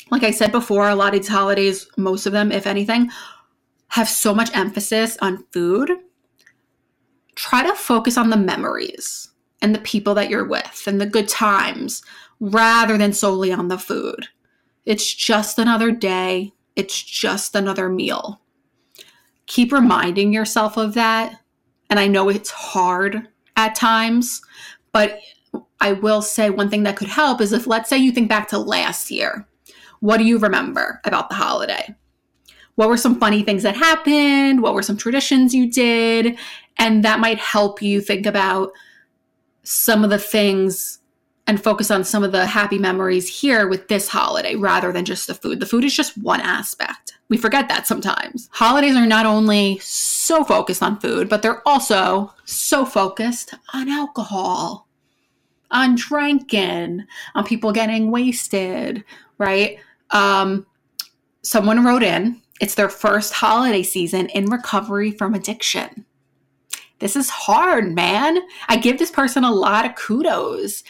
like 0.09 0.23
I 0.23 0.31
said 0.31 0.51
before, 0.51 0.89
a 0.89 0.95
lot 0.95 1.13
of 1.13 1.21
these 1.21 1.29
holidays, 1.29 1.87
most 1.97 2.25
of 2.25 2.33
them, 2.33 2.51
if 2.51 2.65
anything, 2.65 3.11
have 3.89 4.09
so 4.09 4.33
much 4.33 4.49
emphasis 4.55 5.19
on 5.21 5.45
food. 5.53 5.91
Try 7.35 7.61
to 7.61 7.75
focus 7.75 8.17
on 8.17 8.31
the 8.31 8.37
memories 8.37 9.29
and 9.67 9.75
the 9.75 9.79
people 9.79 10.13
that 10.13 10.29
you're 10.29 10.47
with 10.47 10.83
and 10.87 11.01
the 11.01 11.05
good 11.05 11.27
times 11.27 12.01
rather 12.39 12.97
than 12.97 13.11
solely 13.11 13.51
on 13.51 13.67
the 13.67 13.77
food. 13.77 14.29
It's 14.85 15.13
just 15.13 15.59
another 15.59 15.91
day, 15.91 16.53
it's 16.77 17.03
just 17.03 17.53
another 17.53 17.89
meal. 17.89 18.39
Keep 19.45 19.73
reminding 19.73 20.31
yourself 20.31 20.77
of 20.77 20.93
that. 20.93 21.41
And 21.89 21.99
I 21.99 22.07
know 22.07 22.29
it's 22.29 22.49
hard 22.49 23.27
at 23.57 23.75
times, 23.75 24.41
but 24.93 25.19
I 25.81 25.91
will 25.91 26.21
say 26.21 26.49
one 26.49 26.69
thing 26.69 26.83
that 26.83 26.95
could 26.95 27.09
help 27.09 27.41
is 27.41 27.51
if, 27.51 27.67
let's 27.67 27.89
say, 27.89 27.97
you 27.97 28.13
think 28.13 28.29
back 28.29 28.47
to 28.49 28.57
last 28.57 29.11
year, 29.11 29.45
what 29.99 30.15
do 30.15 30.23
you 30.23 30.37
remember 30.37 31.01
about 31.03 31.27
the 31.27 31.35
holiday? 31.35 31.93
What 32.75 32.87
were 32.87 32.95
some 32.95 33.19
funny 33.19 33.43
things 33.43 33.63
that 33.63 33.75
happened? 33.75 34.61
What 34.61 34.75
were 34.75 34.81
some 34.83 34.95
traditions 34.95 35.53
you 35.53 35.69
did? 35.69 36.37
And 36.77 37.03
that 37.03 37.19
might 37.19 37.39
help 37.39 37.81
you 37.81 37.99
think 37.99 38.25
about 38.25 38.71
some 39.67 40.03
of 40.03 40.09
the 40.09 40.17
things 40.17 40.99
and 41.45 41.63
focus 41.63 41.91
on 41.91 42.03
some 42.03 42.23
of 42.23 42.31
the 42.31 42.45
happy 42.45 42.77
memories 42.77 43.27
here 43.41 43.67
with 43.67 43.87
this 43.87 44.07
holiday 44.09 44.55
rather 44.55 44.91
than 44.91 45.05
just 45.05 45.27
the 45.27 45.33
food. 45.33 45.59
The 45.59 45.65
food 45.65 45.85
is 45.85 45.95
just 45.95 46.17
one 46.17 46.41
aspect. 46.41 47.17
We 47.29 47.37
forget 47.37 47.69
that 47.69 47.87
sometimes. 47.87 48.49
Holidays 48.51 48.95
are 48.95 49.05
not 49.05 49.25
only 49.25 49.79
so 49.79 50.43
focused 50.43 50.83
on 50.83 50.99
food, 50.99 51.29
but 51.29 51.41
they're 51.41 51.67
also 51.67 52.33
so 52.45 52.85
focused 52.85 53.53
on 53.73 53.87
alcohol. 53.89 54.87
on 55.71 55.95
drinking, 55.95 57.05
on 57.35 57.43
people 57.45 57.71
getting 57.71 58.11
wasted, 58.11 59.03
right? 59.37 59.77
Um, 60.11 60.65
someone 61.41 61.83
wrote 61.83 62.03
in, 62.03 62.41
it's 62.59 62.75
their 62.75 62.89
first 62.89 63.33
holiday 63.33 63.83
season 63.83 64.27
in 64.29 64.45
recovery 64.45 65.11
from 65.11 65.33
addiction. 65.33 66.05
This 66.99 67.15
is 67.15 67.29
hard, 67.29 67.93
man. 67.93 68.39
I 68.67 68.77
give 68.77 68.97
this 68.97 69.11
person 69.11 69.43
a 69.43 69.51
lot 69.51 69.85
of 69.85 69.95
kudos. 69.95 70.83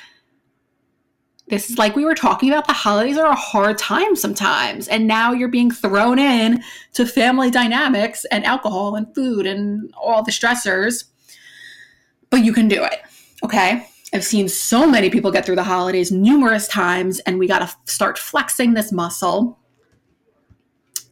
This 1.50 1.70
is 1.70 1.78
like 1.78 1.96
we 1.96 2.06
were 2.06 2.15
talking 2.15 2.50
about 2.50 2.67
the 2.67 2.74
holidays 2.74 3.17
are 3.17 3.32
a 3.32 3.36
hard 3.36 3.78
time 3.78 4.15
sometimes. 4.15 4.88
And 4.88 5.08
now 5.08 5.32
you're 5.32 5.48
being 5.48 5.72
thrown 5.72 6.20
in 6.20 6.62
to 6.93 7.06
family 7.06 7.50
dynamics 7.50 8.26
and 8.32 8.46
alcohol 8.46 8.96
and 8.96 9.13
food 9.15 9.46
and 9.46 9.93
all 9.96 10.24
the 10.24 10.32
stressors. 10.32 11.06
But 12.30 12.43
you 12.43 12.52
can 12.52 12.67
do 12.67 12.84
it. 12.84 13.00
Okay. 13.43 13.88
I've 14.13 14.24
seen 14.24 14.48
so 14.48 14.88
many 14.88 15.10
people 15.10 15.32
get 15.32 15.46
through 15.46 15.58
the 15.58 15.63
holidays 15.63 16.12
numerous 16.12 16.67
times, 16.67 17.20
and 17.22 17.38
we 17.38 17.48
got 17.48 17.60
to 17.60 17.91
start 17.91 18.17
flexing 18.17 18.74
this 18.74 18.91
muscle. 18.91 19.60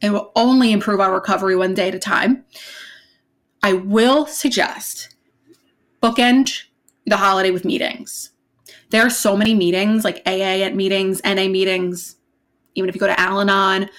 It 0.02 0.10
will 0.10 0.32
only 0.34 0.72
improve 0.72 1.00
our 1.00 1.12
recovery 1.12 1.56
one 1.56 1.74
day 1.74 1.88
at 1.88 1.94
a 1.94 1.98
time. 1.98 2.44
I 3.66 3.72
will 3.72 4.26
suggest 4.26 5.16
bookend 6.00 6.62
the 7.04 7.16
holiday 7.16 7.50
with 7.50 7.64
meetings. 7.64 8.30
There 8.90 9.04
are 9.04 9.10
so 9.10 9.36
many 9.36 9.56
meetings, 9.56 10.04
like 10.04 10.22
AA 10.24 10.62
at 10.62 10.76
meetings, 10.76 11.20
NA 11.24 11.48
meetings, 11.48 12.14
even 12.76 12.88
if 12.88 12.94
you 12.94 13.00
go 13.00 13.08
to 13.08 13.18
Al 13.18 13.40
Anon 13.40 13.90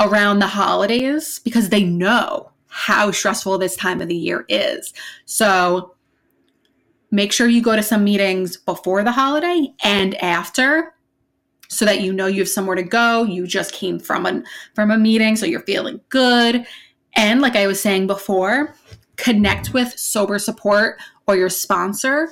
around 0.00 0.38
the 0.38 0.46
holidays, 0.46 1.38
because 1.38 1.68
they 1.68 1.84
know 1.84 2.50
how 2.68 3.10
stressful 3.10 3.58
this 3.58 3.76
time 3.76 4.00
of 4.00 4.08
the 4.08 4.16
year 4.16 4.46
is. 4.48 4.94
So 5.26 5.94
make 7.10 7.30
sure 7.30 7.46
you 7.46 7.60
go 7.60 7.76
to 7.76 7.82
some 7.82 8.02
meetings 8.02 8.56
before 8.56 9.04
the 9.04 9.12
holiday 9.12 9.70
and 9.84 10.14
after 10.22 10.94
so 11.68 11.84
that 11.84 12.00
you 12.00 12.10
know 12.10 12.26
you 12.26 12.38
have 12.38 12.48
somewhere 12.48 12.76
to 12.76 12.82
go 12.82 13.24
you 13.24 13.46
just 13.46 13.74
came 13.74 13.98
from 13.98 14.24
a 14.24 14.42
from 14.74 14.90
a 14.90 14.96
meeting 14.96 15.36
so 15.36 15.44
you're 15.44 15.60
feeling 15.60 16.00
good 16.08 16.64
and 17.16 17.40
like 17.40 17.56
i 17.56 17.66
was 17.66 17.80
saying 17.80 18.06
before 18.06 18.74
connect 19.20 19.72
with 19.72 19.98
sober 19.98 20.38
support 20.38 20.98
or 21.26 21.36
your 21.36 21.48
sponsor 21.48 22.30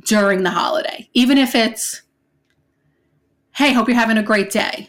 during 0.00 0.42
the 0.42 0.50
holiday 0.50 1.08
even 1.14 1.38
if 1.38 1.54
it's 1.54 2.02
hey 3.56 3.72
hope 3.72 3.88
you're 3.88 3.96
having 3.96 4.18
a 4.18 4.22
great 4.22 4.50
day 4.50 4.88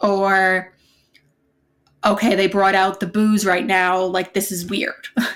or 0.00 0.72
okay 2.04 2.34
they 2.34 2.46
brought 2.46 2.74
out 2.74 3.00
the 3.00 3.06
booze 3.06 3.44
right 3.44 3.66
now 3.66 4.02
like 4.02 4.34
this 4.34 4.50
is 4.50 4.66
weird 4.66 5.06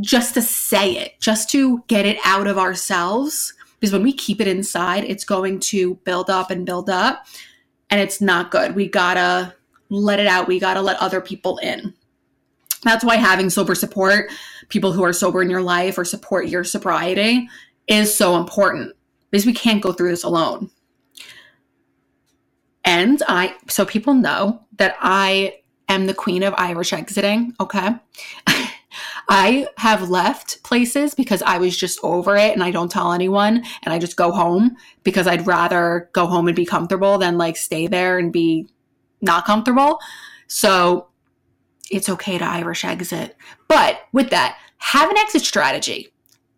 just 0.00 0.34
to 0.34 0.42
say 0.42 0.96
it, 0.96 1.20
just 1.20 1.50
to 1.50 1.82
get 1.88 2.06
it 2.06 2.18
out 2.24 2.46
of 2.46 2.58
ourselves. 2.58 3.54
Because 3.78 3.92
when 3.92 4.02
we 4.02 4.12
keep 4.12 4.40
it 4.40 4.48
inside, 4.48 5.04
it's 5.04 5.24
going 5.24 5.60
to 5.60 5.94
build 5.96 6.30
up 6.30 6.50
and 6.50 6.66
build 6.66 6.90
up, 6.90 7.26
and 7.90 8.00
it's 8.00 8.20
not 8.20 8.50
good. 8.50 8.74
We 8.74 8.88
gotta 8.88 9.54
let 9.88 10.18
it 10.20 10.26
out. 10.26 10.48
We 10.48 10.58
gotta 10.58 10.82
let 10.82 10.98
other 10.98 11.20
people 11.20 11.58
in. 11.58 11.94
That's 12.82 13.04
why 13.04 13.16
having 13.16 13.50
sober 13.50 13.74
support, 13.74 14.30
people 14.68 14.92
who 14.92 15.02
are 15.04 15.12
sober 15.12 15.42
in 15.42 15.50
your 15.50 15.62
life 15.62 15.98
or 15.98 16.04
support 16.04 16.48
your 16.48 16.64
sobriety, 16.64 17.48
is 17.86 18.14
so 18.14 18.36
important 18.36 18.94
because 19.30 19.46
we 19.46 19.52
can't 19.52 19.82
go 19.82 19.92
through 19.92 20.10
this 20.10 20.24
alone. 20.24 20.70
And 22.84 23.22
I, 23.28 23.54
so 23.68 23.84
people 23.84 24.14
know 24.14 24.62
that 24.76 24.96
I 25.00 25.58
am 25.88 26.06
the 26.06 26.14
queen 26.14 26.42
of 26.42 26.54
Irish 26.56 26.92
exiting, 26.92 27.54
okay? 27.60 27.90
I 29.28 29.66
have 29.76 30.08
left 30.08 30.62
places 30.62 31.14
because 31.14 31.42
I 31.42 31.58
was 31.58 31.76
just 31.76 31.98
over 32.02 32.36
it 32.36 32.54
and 32.54 32.62
I 32.62 32.70
don't 32.70 32.90
tell 32.90 33.12
anyone 33.12 33.62
and 33.82 33.92
I 33.92 33.98
just 33.98 34.16
go 34.16 34.32
home 34.32 34.76
because 35.04 35.26
I'd 35.26 35.46
rather 35.46 36.08
go 36.12 36.26
home 36.26 36.46
and 36.48 36.56
be 36.56 36.64
comfortable 36.64 37.18
than 37.18 37.36
like 37.36 37.56
stay 37.56 37.86
there 37.86 38.18
and 38.18 38.32
be 38.32 38.66
not 39.20 39.44
comfortable. 39.44 39.98
So 40.46 41.07
it's 41.90 42.08
okay 42.08 42.38
to 42.38 42.44
Irish 42.44 42.84
exit. 42.84 43.36
But 43.66 44.00
with 44.12 44.30
that, 44.30 44.58
have 44.78 45.10
an 45.10 45.16
exit 45.16 45.42
strategy. 45.42 46.08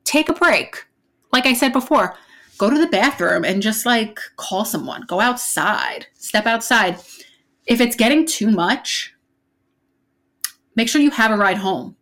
Take 0.05 0.29
a 0.29 0.35
break. 0.35 0.87
Like 1.33 1.47
I 1.47 1.53
said 1.53 1.73
before, 1.73 2.16
go 2.59 2.71
to 2.71 2.79
the 2.79 2.87
bathroom 2.87 3.45
and 3.45 3.62
just 3.62 3.87
like 3.87 4.19
call 4.37 4.64
someone, 4.64 5.05
go 5.07 5.21
outside, 5.21 6.07
step 6.14 6.47
outside. 6.47 6.99
If 7.66 7.81
it's 7.81 7.97
getting 7.97 8.27
too 8.27 8.51
much, 8.51 9.14
make 10.75 10.88
sure 10.88 11.01
you 11.01 11.11
have 11.11 11.31
a 11.31 11.37
ride 11.37 11.59
home 11.59 11.97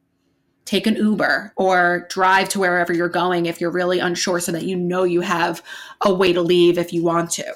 take 0.69 0.87
an 0.87 0.97
Uber 0.97 1.51
or 1.57 2.07
drive 2.11 2.47
to 2.51 2.59
wherever 2.59 2.93
you're 2.93 3.09
going 3.09 3.47
if 3.47 3.59
you're 3.59 3.71
really 3.71 4.01
unsure 4.01 4.39
so 4.39 4.53
that 4.53 4.65
you 4.65 4.77
know 4.77 5.03
you 5.03 5.23
have 5.23 5.63
a 6.03 6.13
way 6.13 6.31
to 6.31 6.43
leave 6.43 6.77
if 6.77 6.93
you 6.93 7.03
want 7.03 7.31
to. 7.31 7.55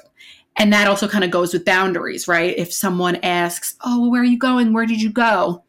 And 0.57 0.71
that 0.71 0.87
also 0.87 1.07
kind 1.07 1.23
of 1.23 1.31
goes 1.31 1.53
with 1.53 1.65
boundaries, 1.65 2.27
right? 2.27 2.55
If 2.57 2.71
someone 2.71 3.15
asks, 3.17 3.75
Oh, 3.83 4.01
well, 4.01 4.11
where 4.11 4.21
are 4.21 4.25
you 4.25 4.37
going? 4.37 4.73
Where 4.73 4.85
did 4.85 5.01
you 5.01 5.09
go? 5.09 5.63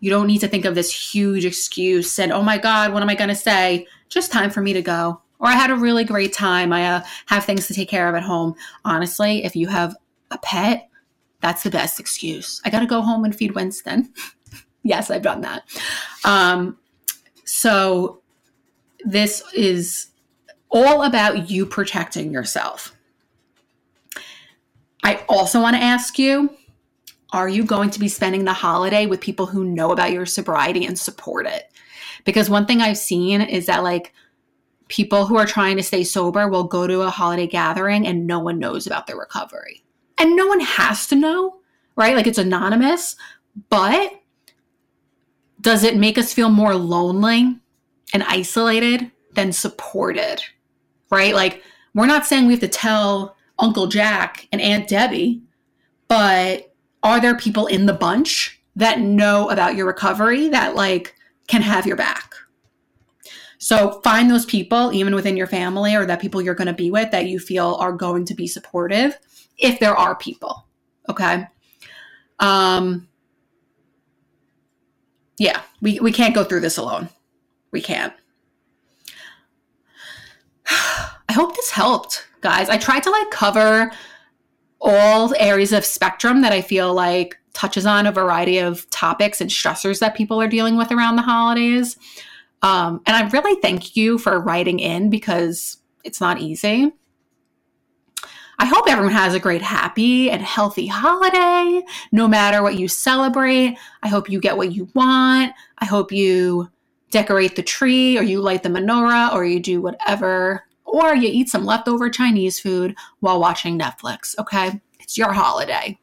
You 0.00 0.10
don't 0.10 0.28
need 0.28 0.38
to 0.38 0.48
think 0.48 0.64
of 0.64 0.74
this 0.74 1.12
huge 1.12 1.44
excuse 1.44 2.18
and, 2.18 2.32
Oh 2.32 2.42
my 2.42 2.58
God, 2.58 2.92
what 2.92 3.02
am 3.02 3.08
I 3.08 3.14
going 3.14 3.28
to 3.28 3.34
say? 3.34 3.86
Just 4.08 4.32
time 4.32 4.50
for 4.50 4.60
me 4.60 4.72
to 4.72 4.82
go. 4.82 5.20
Or 5.40 5.48
I 5.48 5.52
had 5.52 5.70
a 5.70 5.76
really 5.76 6.04
great 6.04 6.32
time. 6.32 6.72
I 6.72 6.86
uh, 6.86 7.04
have 7.26 7.44
things 7.44 7.66
to 7.68 7.74
take 7.74 7.88
care 7.88 8.08
of 8.08 8.14
at 8.14 8.22
home. 8.22 8.54
Honestly, 8.84 9.44
if 9.44 9.54
you 9.54 9.68
have 9.68 9.96
a 10.30 10.38
pet, 10.38 10.88
that's 11.40 11.62
the 11.62 11.70
best 11.70 12.00
excuse. 12.00 12.60
I 12.64 12.70
got 12.70 12.80
to 12.80 12.86
go 12.86 13.00
home 13.00 13.24
and 13.24 13.34
feed 13.34 13.52
Winston. 13.54 14.12
yes, 14.82 15.10
I've 15.10 15.22
done 15.22 15.42
that. 15.42 15.64
Um, 16.24 16.76
so 17.44 18.20
this 19.04 19.42
is 19.54 20.08
all 20.70 21.04
about 21.04 21.48
you 21.50 21.64
protecting 21.64 22.32
yourself. 22.32 22.94
I 25.02 25.24
also 25.28 25.60
want 25.60 25.76
to 25.76 25.82
ask 25.82 26.18
you 26.18 26.50
are 27.30 27.48
you 27.48 27.62
going 27.62 27.90
to 27.90 28.00
be 28.00 28.08
spending 28.08 28.44
the 28.44 28.52
holiday 28.52 29.06
with 29.06 29.20
people 29.20 29.46
who 29.46 29.64
know 29.64 29.92
about 29.92 30.12
your 30.12 30.24
sobriety 30.24 30.86
and 30.86 30.98
support 30.98 31.46
it? 31.46 31.70
Because 32.24 32.48
one 32.48 32.66
thing 32.66 32.80
I've 32.80 32.98
seen 32.98 33.42
is 33.42 33.66
that, 33.66 33.82
like, 33.82 34.14
people 34.88 35.26
who 35.26 35.36
are 35.36 35.46
trying 35.46 35.76
to 35.76 35.82
stay 35.82 36.04
sober 36.04 36.48
will 36.48 36.64
go 36.64 36.86
to 36.86 37.02
a 37.02 37.10
holiday 37.10 37.46
gathering 37.46 38.06
and 38.06 38.26
no 38.26 38.38
one 38.38 38.58
knows 38.58 38.86
about 38.86 39.06
their 39.06 39.18
recovery. 39.18 39.84
And 40.18 40.34
no 40.34 40.46
one 40.46 40.60
has 40.60 41.06
to 41.08 41.16
know, 41.16 41.58
right? 41.96 42.16
Like, 42.16 42.26
it's 42.26 42.38
anonymous, 42.38 43.14
but 43.68 44.12
does 45.60 45.84
it 45.84 45.96
make 45.96 46.16
us 46.16 46.32
feel 46.32 46.48
more 46.48 46.74
lonely 46.74 47.58
and 48.14 48.22
isolated 48.24 49.10
than 49.34 49.52
supported? 49.52 50.42
Right? 51.10 51.34
Like, 51.34 51.62
we're 51.94 52.06
not 52.06 52.26
saying 52.26 52.46
we 52.46 52.54
have 52.54 52.60
to 52.60 52.68
tell 52.68 53.36
Uncle 53.58 53.86
Jack 53.86 54.48
and 54.52 54.60
Aunt 54.60 54.88
Debbie, 54.88 55.42
but 56.08 56.74
are 57.02 57.20
there 57.20 57.36
people 57.36 57.66
in 57.66 57.86
the 57.86 57.92
bunch 57.92 58.60
that 58.76 59.00
know 59.00 59.50
about 59.50 59.74
your 59.74 59.86
recovery 59.86 60.48
that 60.48 60.74
like 60.74 61.14
can 61.48 61.62
have 61.62 61.86
your 61.86 61.96
back? 61.96 62.34
So 63.58 64.00
find 64.04 64.30
those 64.30 64.46
people, 64.46 64.92
even 64.92 65.14
within 65.14 65.36
your 65.36 65.48
family 65.48 65.94
or 65.94 66.06
that 66.06 66.20
people 66.20 66.40
you're 66.40 66.54
going 66.54 66.68
to 66.68 66.72
be 66.72 66.90
with 66.90 67.10
that 67.10 67.26
you 67.26 67.40
feel 67.40 67.76
are 67.80 67.92
going 67.92 68.24
to 68.26 68.34
be 68.34 68.46
supportive 68.46 69.18
if 69.58 69.80
there 69.80 69.96
are 69.96 70.14
people. 70.14 70.66
Okay. 71.08 71.44
Um, 72.38 73.08
yeah, 75.38 75.62
we, 75.80 75.98
we 75.98 76.12
can't 76.12 76.34
go 76.34 76.44
through 76.44 76.60
this 76.60 76.76
alone. 76.76 77.08
We 77.72 77.80
can't. 77.80 78.12
I 80.70 81.32
hope 81.32 81.56
this 81.56 81.70
helped, 81.70 82.27
guys. 82.40 82.68
I 82.68 82.76
tried 82.76 83.02
to 83.04 83.10
like 83.10 83.30
cover 83.30 83.92
all 84.80 85.34
areas 85.38 85.72
of 85.72 85.84
spectrum 85.84 86.42
that 86.42 86.52
I 86.52 86.62
feel 86.62 86.94
like 86.94 87.38
touches 87.52 87.86
on 87.86 88.06
a 88.06 88.12
variety 88.12 88.58
of 88.58 88.88
topics 88.90 89.40
and 89.40 89.50
stressors 89.50 89.98
that 89.98 90.14
people 90.14 90.40
are 90.40 90.48
dealing 90.48 90.76
with 90.76 90.92
around 90.92 91.16
the 91.16 91.22
holidays. 91.22 91.96
Um, 92.62 93.00
and 93.06 93.16
I 93.16 93.28
really 93.30 93.60
thank 93.60 93.96
you 93.96 94.18
for 94.18 94.40
writing 94.40 94.78
in 94.78 95.10
because 95.10 95.78
it's 96.04 96.20
not 96.20 96.40
easy. 96.40 96.92
I 98.60 98.66
hope 98.66 98.88
everyone 98.88 99.12
has 99.12 99.34
a 99.34 99.40
great, 99.40 99.62
happy, 99.62 100.30
and 100.30 100.42
healthy 100.42 100.88
holiday, 100.88 101.84
no 102.10 102.26
matter 102.26 102.60
what 102.62 102.76
you 102.76 102.88
celebrate. 102.88 103.78
I 104.02 104.08
hope 104.08 104.28
you 104.28 104.40
get 104.40 104.56
what 104.56 104.72
you 104.72 104.88
want. 104.94 105.52
I 105.78 105.84
hope 105.84 106.10
you 106.10 106.68
decorate 107.10 107.54
the 107.54 107.62
tree, 107.62 108.18
or 108.18 108.22
you 108.22 108.40
light 108.40 108.64
the 108.64 108.68
menorah, 108.68 109.32
or 109.32 109.44
you 109.44 109.60
do 109.60 109.80
whatever, 109.80 110.64
or 110.92 111.14
you 111.14 111.28
eat 111.28 111.48
some 111.48 111.64
leftover 111.64 112.10
Chinese 112.10 112.58
food 112.58 112.96
while 113.20 113.40
watching 113.40 113.78
Netflix, 113.78 114.38
okay? 114.38 114.80
It's 115.00 115.16
your 115.16 115.32
holiday. 115.32 115.98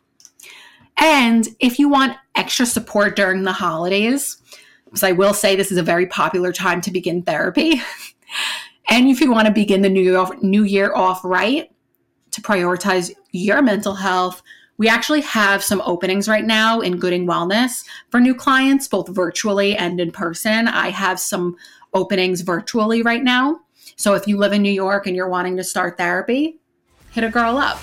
And 0.98 1.48
if 1.60 1.78
you 1.78 1.90
want 1.90 2.18
extra 2.36 2.66
support 2.66 3.16
during 3.16 3.44
the 3.44 3.52
holidays, 3.52 4.38
because 4.86 5.04
I 5.04 5.12
will 5.12 5.34
say 5.34 5.56
this 5.56 5.72
is 5.72 5.78
a 5.78 5.84
very 5.84 6.08
popular 6.08 6.54
time 6.54 6.82
to 6.82 6.92
begin 6.92 7.22
therapy. 7.22 7.82
and 8.90 9.08
if 9.08 9.20
you 9.20 9.32
want 9.32 9.48
to 9.48 9.54
begin 9.54 9.82
the 9.82 9.90
new 9.90 10.02
year, 10.02 10.26
new 10.42 10.64
year 10.64 10.96
off 10.96 11.24
right, 11.26 11.70
to 12.36 12.42
prioritize 12.42 13.12
your 13.32 13.62
mental 13.62 13.96
health. 13.96 14.42
We 14.78 14.90
actually 14.90 15.22
have 15.22 15.64
some 15.64 15.82
openings 15.86 16.28
right 16.28 16.44
now 16.44 16.82
in 16.82 16.98
Gooding 16.98 17.26
Wellness 17.26 17.86
for 18.10 18.20
new 18.20 18.36
clients, 18.36 18.90
both 18.90 19.08
virtually 19.08 19.76
and 19.76 20.02
in 20.02 20.12
person. 20.12 20.68
I 20.68 20.90
have 20.90 21.18
some 21.18 21.56
openings 21.94 22.42
virtually 22.42 23.02
right 23.02 23.24
now. 23.24 23.62
So 23.96 24.14
if 24.14 24.28
you 24.28 24.38
live 24.38 24.54
in 24.54 24.62
New 24.62 24.72
York 24.72 25.08
and 25.08 25.16
you're 25.16 25.30
wanting 25.30 25.58
to 25.58 25.64
start 25.64 25.98
therapy, 25.98 26.58
hit 27.12 27.24
a 27.24 27.30
girl 27.30 27.58
up. 27.58 27.80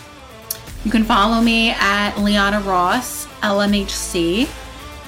You 0.84 0.90
can 0.90 1.04
follow 1.04 1.40
me 1.40 1.70
at 1.70 2.18
Liana 2.18 2.60
Ross, 2.60 3.26
LMHC, 3.42 4.48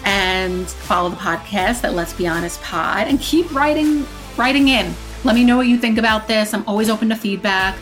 and 0.04 0.68
follow 0.68 1.10
the 1.10 1.16
podcast 1.16 1.84
at 1.84 1.94
Let's 1.94 2.12
Be 2.12 2.26
Honest 2.26 2.62
Pod 2.62 3.08
and 3.08 3.20
keep 3.20 3.52
writing 3.52 4.06
writing 4.36 4.68
in. 4.68 4.94
Let 5.24 5.34
me 5.34 5.44
know 5.44 5.56
what 5.56 5.66
you 5.66 5.78
think 5.78 5.98
about 5.98 6.28
this. 6.28 6.52
I'm 6.52 6.66
always 6.68 6.90
open 6.90 7.08
to 7.08 7.16
feedback. 7.16 7.76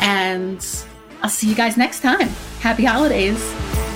And 0.00 0.64
I'll 1.22 1.30
see 1.30 1.48
you 1.48 1.54
guys 1.54 1.76
next 1.76 2.00
time. 2.00 2.28
Happy 2.60 2.84
holidays. 2.84 3.87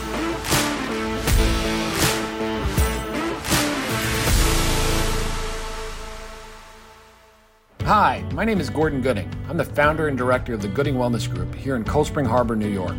Hi, 7.94 8.24
my 8.32 8.46
name 8.46 8.58
is 8.58 8.70
Gordon 8.70 9.02
Gooding. 9.02 9.30
I'm 9.50 9.58
the 9.58 9.66
founder 9.66 10.08
and 10.08 10.16
director 10.16 10.54
of 10.54 10.62
the 10.62 10.68
Gooding 10.68 10.94
Wellness 10.94 11.30
Group 11.30 11.54
here 11.54 11.76
in 11.76 11.84
Cold 11.84 12.06
Spring 12.06 12.24
Harbor, 12.24 12.56
New 12.56 12.70
York. 12.70 12.96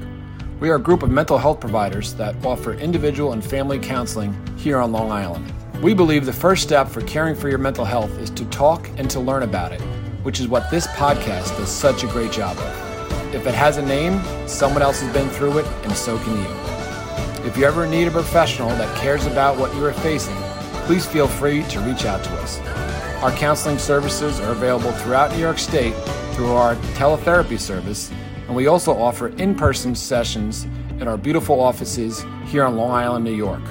We 0.59 0.69
are 0.69 0.75
a 0.75 0.79
group 0.79 1.01
of 1.01 1.09
mental 1.09 1.39
health 1.39 1.59
providers 1.59 2.13
that 2.13 2.35
offer 2.45 2.73
individual 2.73 3.33
and 3.33 3.43
family 3.43 3.79
counseling 3.79 4.35
here 4.55 4.77
on 4.77 4.91
Long 4.91 5.11
Island. 5.11 5.51
We 5.81 5.95
believe 5.95 6.27
the 6.27 6.31
first 6.31 6.61
step 6.61 6.87
for 6.89 7.01
caring 7.01 7.33
for 7.33 7.49
your 7.49 7.57
mental 7.57 7.85
health 7.85 8.15
is 8.19 8.29
to 8.29 8.45
talk 8.51 8.87
and 8.97 9.09
to 9.09 9.19
learn 9.19 9.41
about 9.41 9.71
it, 9.71 9.81
which 10.21 10.39
is 10.39 10.47
what 10.47 10.69
this 10.69 10.85
podcast 10.85 11.57
does 11.57 11.69
such 11.69 12.03
a 12.03 12.07
great 12.09 12.31
job 12.31 12.55
of. 12.55 13.33
If 13.33 13.47
it 13.47 13.55
has 13.55 13.77
a 13.77 13.81
name, 13.81 14.21
someone 14.47 14.83
else 14.83 15.01
has 15.01 15.11
been 15.11 15.29
through 15.29 15.57
it, 15.57 15.65
and 15.85 15.93
so 15.93 16.19
can 16.19 16.37
you. 16.37 17.47
If 17.47 17.57
you 17.57 17.65
ever 17.65 17.87
need 17.87 18.09
a 18.09 18.11
professional 18.11 18.69
that 18.69 18.95
cares 18.99 19.25
about 19.25 19.57
what 19.57 19.73
you 19.73 19.83
are 19.85 19.91
facing, 19.91 20.37
please 20.85 21.03
feel 21.03 21.27
free 21.27 21.63
to 21.63 21.79
reach 21.79 22.05
out 22.05 22.23
to 22.25 22.29
us. 22.33 22.92
Our 23.23 23.31
counseling 23.31 23.79
services 23.79 24.41
are 24.41 24.51
available 24.51 24.91
throughout 24.91 25.31
New 25.31 25.39
York 25.39 25.57
State 25.57 25.95
through 26.33 26.51
our 26.51 26.75
teletherapy 26.97 27.57
service, 27.57 28.11
and 28.47 28.53
we 28.53 28.67
also 28.67 28.91
offer 28.91 29.29
in 29.29 29.55
person 29.55 29.95
sessions 29.95 30.67
in 30.99 31.07
our 31.07 31.15
beautiful 31.15 31.61
offices 31.61 32.25
here 32.47 32.65
on 32.65 32.75
Long 32.75 32.91
Island, 32.91 33.23
New 33.23 33.33
York. 33.33 33.61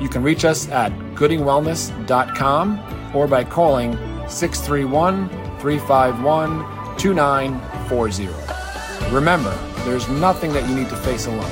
You 0.00 0.08
can 0.08 0.22
reach 0.22 0.44
us 0.44 0.68
at 0.68 0.92
goodingwellness.com 1.16 3.10
or 3.16 3.26
by 3.26 3.42
calling 3.42 3.94
631 4.28 5.28
351 5.58 6.96
2940. 6.98 8.28
Remember, 9.12 9.58
there's 9.84 10.08
nothing 10.08 10.52
that 10.52 10.68
you 10.68 10.76
need 10.76 10.88
to 10.88 10.96
face 10.98 11.26
alone. 11.26 11.50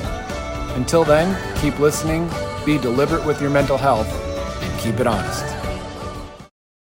Until 0.77 1.03
then, 1.03 1.37
keep 1.59 1.77
listening, 1.77 2.29
be 2.65 2.77
deliberate 2.77 3.25
with 3.25 3.41
your 3.41 3.49
mental 3.49 3.77
health, 3.77 4.07
and 4.63 4.79
keep 4.79 5.01
it 5.01 5.07
honest. 5.07 5.50